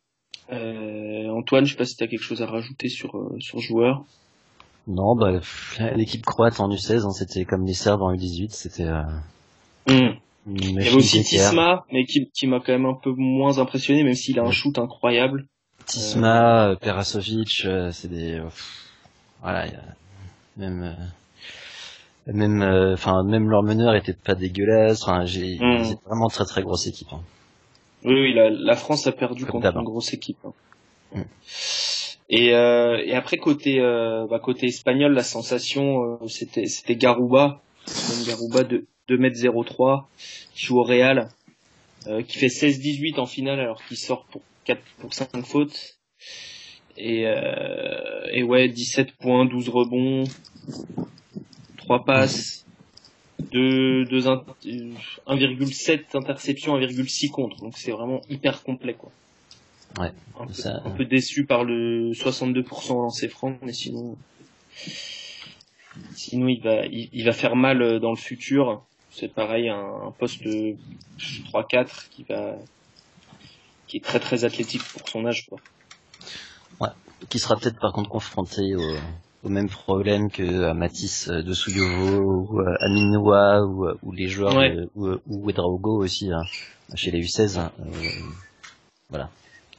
[0.51, 3.59] Euh, Antoine, je sais pas si tu as quelque chose à rajouter sur euh, sur
[3.59, 4.03] joueur.
[4.87, 5.39] Non, bah
[5.95, 8.87] l'équipe croate en U16, hein, c'était comme les Serbes en U18, c'était.
[8.87, 9.03] Euh,
[9.87, 10.17] hmm.
[10.49, 14.03] Il y avait aussi Tisma, mais qui, qui m'a quand même un peu moins impressionné,
[14.03, 15.45] même s'il a un shoot incroyable.
[15.85, 16.77] Tisma.
[16.79, 18.41] Perasovic, c'est des.
[19.41, 19.83] voilà, y a...
[20.57, 20.95] même.
[22.27, 22.61] Même,
[22.93, 25.01] enfin, même leur meneur était pas dégueulasse.
[25.03, 25.95] Enfin, j'ai hmm.
[26.05, 27.07] vraiment très très grosse équipe.
[27.13, 27.21] Hein.
[28.03, 30.37] Oui, oui la, la, France a perdu contre une grosse équipe.
[30.45, 30.53] Hein.
[31.13, 31.21] Mm.
[32.29, 37.61] Et, euh, et, après côté euh, bah, côté espagnol, la sensation euh, c'était c'était Garouba,
[38.27, 39.31] Garouba de 2 m
[39.65, 40.09] 03
[40.53, 41.29] qui joue au Real,
[42.07, 45.97] euh, qui fait 16-18 en finale alors qu'il sort pour 4 pour 5 fautes.
[46.97, 50.23] Et, euh, et ouais, 17 points, 12 rebonds,
[51.77, 52.65] 3 passes,
[53.51, 57.57] 1,7 interceptions, 1,6 contre.
[57.57, 59.11] Donc c'est vraiment hyper complet quoi.
[59.99, 60.13] Ouais.
[60.39, 60.45] Un,
[60.91, 64.15] peu, déçu par le 62% lancé franc, mais sinon,
[66.13, 68.83] sinon il va, il, va faire mal dans le futur.
[69.09, 72.57] C'est pareil, un, poste 3-4 qui va,
[73.87, 75.57] qui est très très athlétique pour son âge quoi.
[76.79, 76.89] Ouais.
[77.29, 78.93] Qui sera peut-être par contre confronté au,
[79.43, 84.53] au même problème que à Matisse de Souyovo ou à Minoua ou, ou, les joueurs
[84.53, 86.41] de, ou, ou aussi hein,
[86.95, 88.09] chez les U16 hein, euh,
[89.09, 89.29] voilà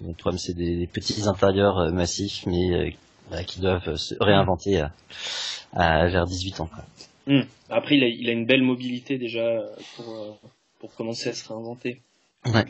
[0.00, 2.94] le problème c'est des, petits intérieurs euh, massifs mais
[3.32, 4.92] euh, qui doivent se réinventer à,
[5.72, 6.84] à vers 18 ans quoi.
[7.26, 7.42] Hmm.
[7.68, 9.60] après il a, il a une belle mobilité déjà
[9.96, 10.40] pour
[10.78, 12.00] pour commencer à se réinventer
[12.46, 12.64] ouais.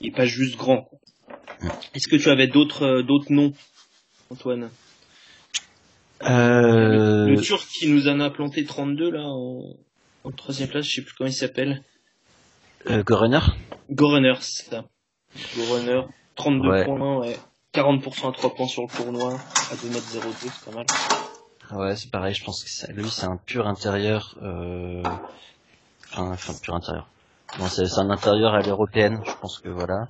[0.00, 0.88] il est pas juste grand
[1.60, 1.68] hmm.
[1.94, 3.52] est-ce que tu avais d'autres d'autres noms
[4.30, 4.70] Antoine?
[6.24, 7.26] Euh...
[7.26, 9.76] Le, Turc qui nous en a planté 32 là en,
[10.24, 11.82] en troisième place, je sais plus comment il s'appelle.
[12.90, 13.40] Euh, Gorenner
[13.90, 14.84] Gorenner, c'est ça.
[15.56, 16.02] Gorenner,
[16.34, 17.38] 32 points, ouais.
[17.74, 20.86] 40% à 3 points sur le tournoi, à 2m02, c'est pas mal.
[21.70, 25.02] Ouais, c'est pareil, je pense que ça, lui c'est un pur intérieur, euh...
[26.12, 27.08] enfin, enfin pur intérieur.
[27.58, 30.08] Bon, c'est un intérieur à l'européenne, je pense que voilà.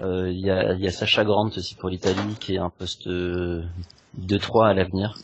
[0.00, 3.06] Euh, il y, a, y a Sacha Grant aussi pour l'Italie qui est un poste
[3.06, 5.14] 2-3 à l'avenir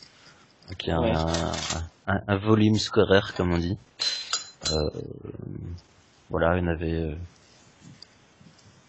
[0.75, 3.77] qui a un, un, volume scolaire comme on dit.
[4.73, 4.91] Euh,
[6.31, 7.14] voilà, il y en avait, euh,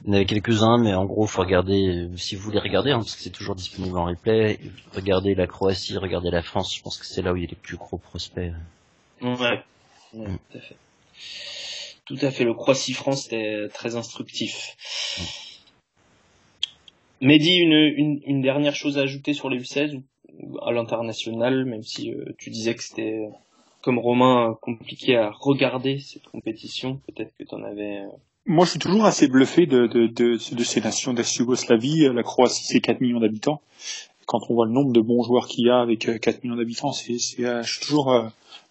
[0.03, 2.97] il y en avait quelques-uns, mais en gros, faut regarder, si vous voulez regarder, hein,
[2.97, 4.59] parce que c'est toujours disponible en replay,
[4.93, 7.49] regardez la Croatie, regardez la France, je pense que c'est là où il y a
[7.49, 8.53] les plus gros prospects.
[9.21, 9.63] Ouais,
[10.13, 10.38] mm.
[10.51, 10.78] tout à fait.
[12.05, 14.78] Tout à fait, le Croatie-France était très instructif.
[17.19, 20.03] Mehdi, une, une, dernière chose à ajouter sur les U16 ou?
[20.65, 23.29] À l'international, même si tu disais que c'était
[23.81, 26.99] comme Romain compliqué à regarder cette compétition.
[27.07, 28.03] Peut-être que tu en avais
[28.49, 32.07] moi, je suis toujours assez bluffé de, de, de, ces nations d'ex-Yougoslavie.
[32.13, 33.59] La Croatie, c'est 4 millions d'habitants.
[34.25, 36.55] Quand on voit le nombre de bons joueurs qu'il y a avec 4 euh, millions
[36.55, 38.09] d'habitants, c'est, euh, je suis toujours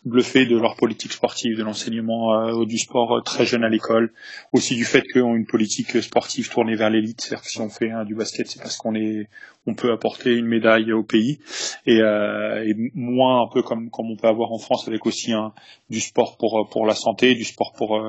[0.07, 4.13] euh, bluffé de leur politique sportive, de l'enseignement du sport très jeune à l'école,
[4.53, 7.21] aussi du fait qu'ils ont une politique sportive tournée vers l'élite.
[7.21, 9.29] C'est-à-dire que si on fait du basket, c'est parce qu'on est,
[9.67, 11.41] on peut apporter une médaille au pays,
[11.87, 15.53] et, et moins un peu comme comme on peut avoir en France avec aussi un,
[15.91, 18.01] du sport pour pour la santé, du sport pour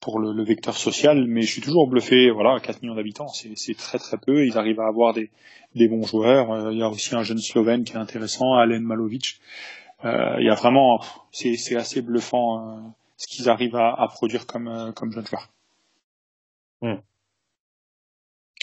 [0.00, 2.30] pour le, le, vecteur social, mais je suis toujours bluffé.
[2.30, 4.44] Voilà, 4 millions d'habitants, c'est très très peu.
[4.44, 5.30] Ils arrivent à avoir des,
[5.74, 6.52] des bons joueurs.
[6.52, 9.40] Euh, il y a aussi un jeune Slovène qui est intéressant, Alen Malovic.
[10.04, 12.80] Euh, il y a vraiment, c'est assez bluffant euh,
[13.16, 15.48] ce qu'ils arrivent à, à, produire comme euh, comme jeunes joueurs.
[16.82, 17.00] Hmm.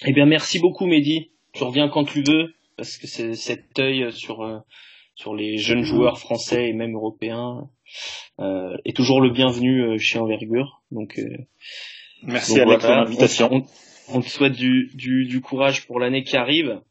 [0.05, 1.31] Eh bien, merci beaucoup, Mehdi.
[1.53, 4.63] Tu reviens quand tu veux, parce que c'est cet œil sur
[5.15, 7.69] sur les jeunes joueurs français et même européens
[8.39, 10.81] euh, est toujours le bienvenu chez Envergure.
[10.91, 11.37] Donc, euh,
[12.23, 13.65] merci Alex pour l'invitation.
[14.13, 16.81] On, te souhaite du, du, du courage pour l'année qui arrive.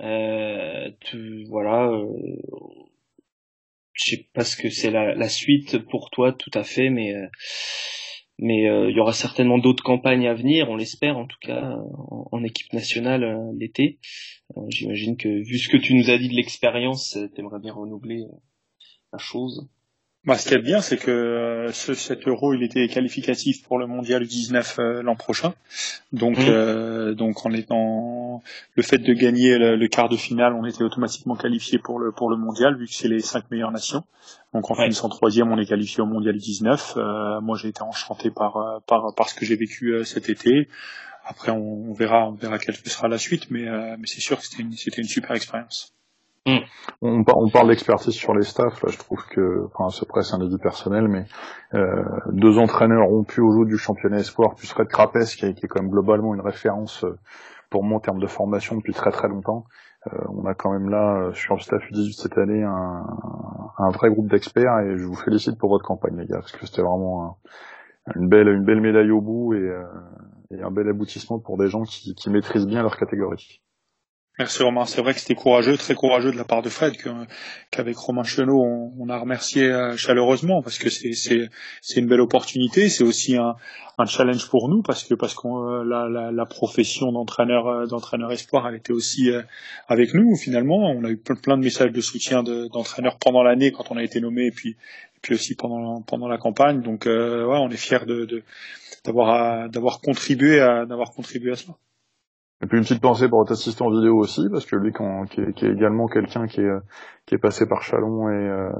[0.00, 2.06] Euh, tu, voilà, euh,
[3.98, 7.14] je sais pas ce que c'est la, suite pour toi tout à fait, mais
[8.38, 11.74] mais il y aura certainement d'autres campagnes à venir, on l'espère en tout cas
[12.30, 13.26] en, équipe nationale
[13.58, 13.98] l'été.
[14.68, 18.24] J'imagine que vu ce que tu nous as dit de l'expérience, tu aimerais bien renouveler
[19.12, 19.68] la chose.
[20.24, 23.78] Bah, ce qui est bien, c'est que euh, ce, cet euro, il était qualificatif pour
[23.78, 25.54] le mondial 19 euh, l'an prochain.
[26.12, 26.48] Donc, mmh.
[26.48, 28.42] euh, donc en étant
[28.74, 32.30] le fait de gagner le, quart de finale, on était automatiquement qualifié pour le pour
[32.30, 34.02] le mondial vu que c'est les cinq meilleures nations.
[34.52, 34.84] Donc en ouais.
[34.84, 36.94] finissant troisième, on est qualifié au mondial 19.
[36.96, 40.68] Euh, moi, j'ai été enchanté par par par ce que j'ai vécu cet été.
[41.24, 43.66] Après, on, on, verra on verra quelle sera la suite, mais
[43.96, 45.94] mais c'est sûr que c'était une c'était une super expérience.
[46.48, 46.64] Mm.
[47.02, 50.40] On, on, parle d'expertise sur les staffs, là je trouve que, enfin c'est presque un
[50.40, 51.26] avis personnel, mais
[51.74, 55.66] euh, deux entraîneurs pu au jour du championnat espoir, plus Red Crapes qui, est, qui
[55.66, 57.18] est quand même globalement une référence euh,
[57.68, 59.64] pour moi en termes de formation depuis très très longtemps.
[60.06, 63.04] Euh, on a quand même là sur le staff U18 cette année un,
[63.76, 66.64] un vrai groupe d'experts et je vous félicite pour votre campagne les gars, parce que
[66.64, 67.36] c'était vraiment un,
[68.16, 69.70] une belle une belle médaille au bout et,
[70.62, 73.60] un bel aboutissement pour des gens qui maîtrisent bien leur catégorie.
[74.38, 74.84] Merci Romain.
[74.84, 76.94] C'est vrai que c'était courageux, très courageux de la part de Fred,
[77.72, 78.62] qu'avec Romain Chenot,
[78.96, 81.50] on, a remercié euh, chaleureusement parce que c'est
[81.96, 82.88] une belle opportunité.
[82.88, 83.56] C'est aussi un,
[84.06, 85.82] challenge pour nous parce que parce euh,
[86.30, 89.28] la, profession d'entraîneur euh, d'entraîneur espoir, elle était aussi
[89.88, 90.88] avec nous finalement.
[90.88, 94.20] On a eu plein de messages de soutien d'entraîneurs pendant l'année quand on a été
[94.20, 94.76] nommé, et puis
[95.20, 96.80] puis aussi pendant la campagne.
[96.80, 98.06] Donc on est fiers
[99.04, 101.74] d'avoir contribué à d'avoir contribué à cela.
[102.62, 105.40] Et puis une petite pensée pour votre assistant vidéo aussi, parce que lui, quand, qui,
[105.40, 106.78] est, qui, est, également quelqu'un qui est,
[107.24, 108.70] qui est passé par Chalon et, euh,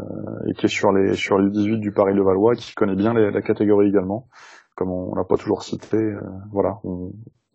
[0.49, 3.15] et qui est sur les sur les 18 du Paris de Valois, qui connaît bien
[3.15, 4.27] les, la catégorie également,
[4.75, 5.97] comme on, l'a pas toujours cité.
[5.97, 6.21] Euh,
[6.51, 7.13] voilà, on,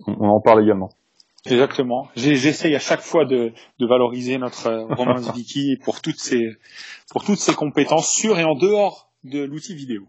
[0.07, 0.89] on, en parle également.
[1.45, 2.07] Exactement.
[2.15, 6.55] J'essaye à chaque fois de, de valoriser notre euh, Romain Zbiki pour toutes ses
[7.11, 10.03] pour toutes ses compétences sur et en dehors de l'outil vidéo.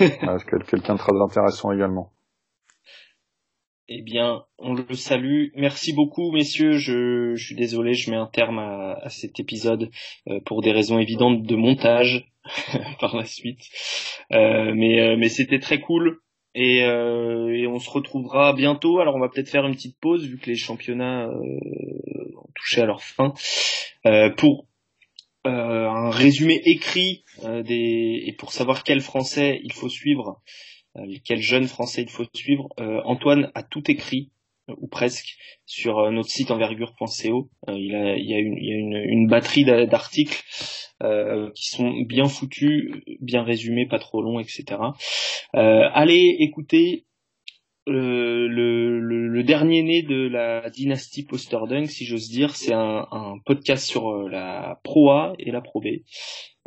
[0.00, 2.11] ah, quelqu'un de très intéressant également.
[3.88, 5.48] Eh bien, on le salue.
[5.56, 6.78] Merci beaucoup, messieurs.
[6.78, 9.90] Je, suis désolé, je mets un terme à, cet épisode
[10.28, 12.30] euh, pour des raisons évidentes de montage
[13.00, 13.60] par la suite.
[14.30, 16.20] Euh, mais euh, mais c'était très cool.
[16.54, 19.00] Et, et, on se retrouvera bientôt.
[19.00, 22.84] Alors on va peut-être faire une petite pause vu que les championnats ont touché à
[22.84, 23.32] leur fin
[24.36, 24.66] pour
[25.44, 30.42] un résumé écrit des et pour savoir quel français il faut suivre
[31.24, 32.68] quel jeune français il faut suivre.
[32.78, 34.30] Euh, Antoine a tout écrit
[34.78, 35.36] ou presque
[35.66, 37.50] sur notre site envergure.co.
[37.68, 40.42] il, il y a une, batterie d'articles
[41.02, 44.64] euh, qui sont bien foutus, bien résumés, pas trop longs, etc.
[45.56, 47.06] Euh, allez écouter
[47.88, 53.06] euh, le, le, le, dernier né de la dynastie Posterdunk, si j'ose dire, c'est un,
[53.10, 55.86] un, podcast sur la Pro A et la Pro B.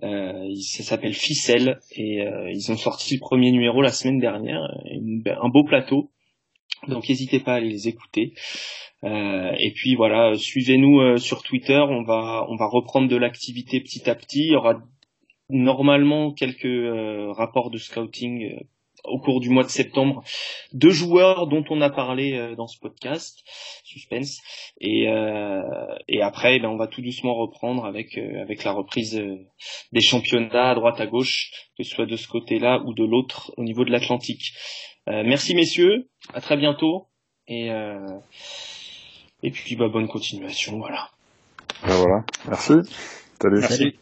[0.03, 4.61] Euh, ça s'appelle Ficelle et euh, ils ont sorti le premier numéro la semaine dernière,
[5.41, 6.11] un beau plateau.
[6.87, 8.33] Donc n'hésitez pas à aller les écouter.
[9.03, 11.79] Euh, et puis voilà, suivez-nous euh, sur Twitter.
[11.79, 14.45] On va on va reprendre de l'activité petit à petit.
[14.45, 14.81] Il y aura
[15.49, 18.55] normalement quelques euh, rapports de scouting
[19.07, 20.23] au cours du mois de septembre
[20.73, 23.43] deux joueurs dont on a parlé euh, dans ce podcast
[23.83, 24.41] suspense
[24.79, 25.61] et euh,
[26.07, 29.21] et après ben on va tout doucement reprendre avec euh, avec la reprise
[29.91, 33.51] des championnats à droite à gauche que ce soit de ce côté-là ou de l'autre
[33.57, 34.53] au niveau de l'Atlantique
[35.07, 37.07] merci messieurs à très bientôt
[37.47, 37.69] et
[39.43, 41.09] Et puis bah bonne continuation, voilà.
[41.85, 42.73] Ben voilà, merci.
[43.39, 43.59] Salut.
[43.59, 43.99] Merci.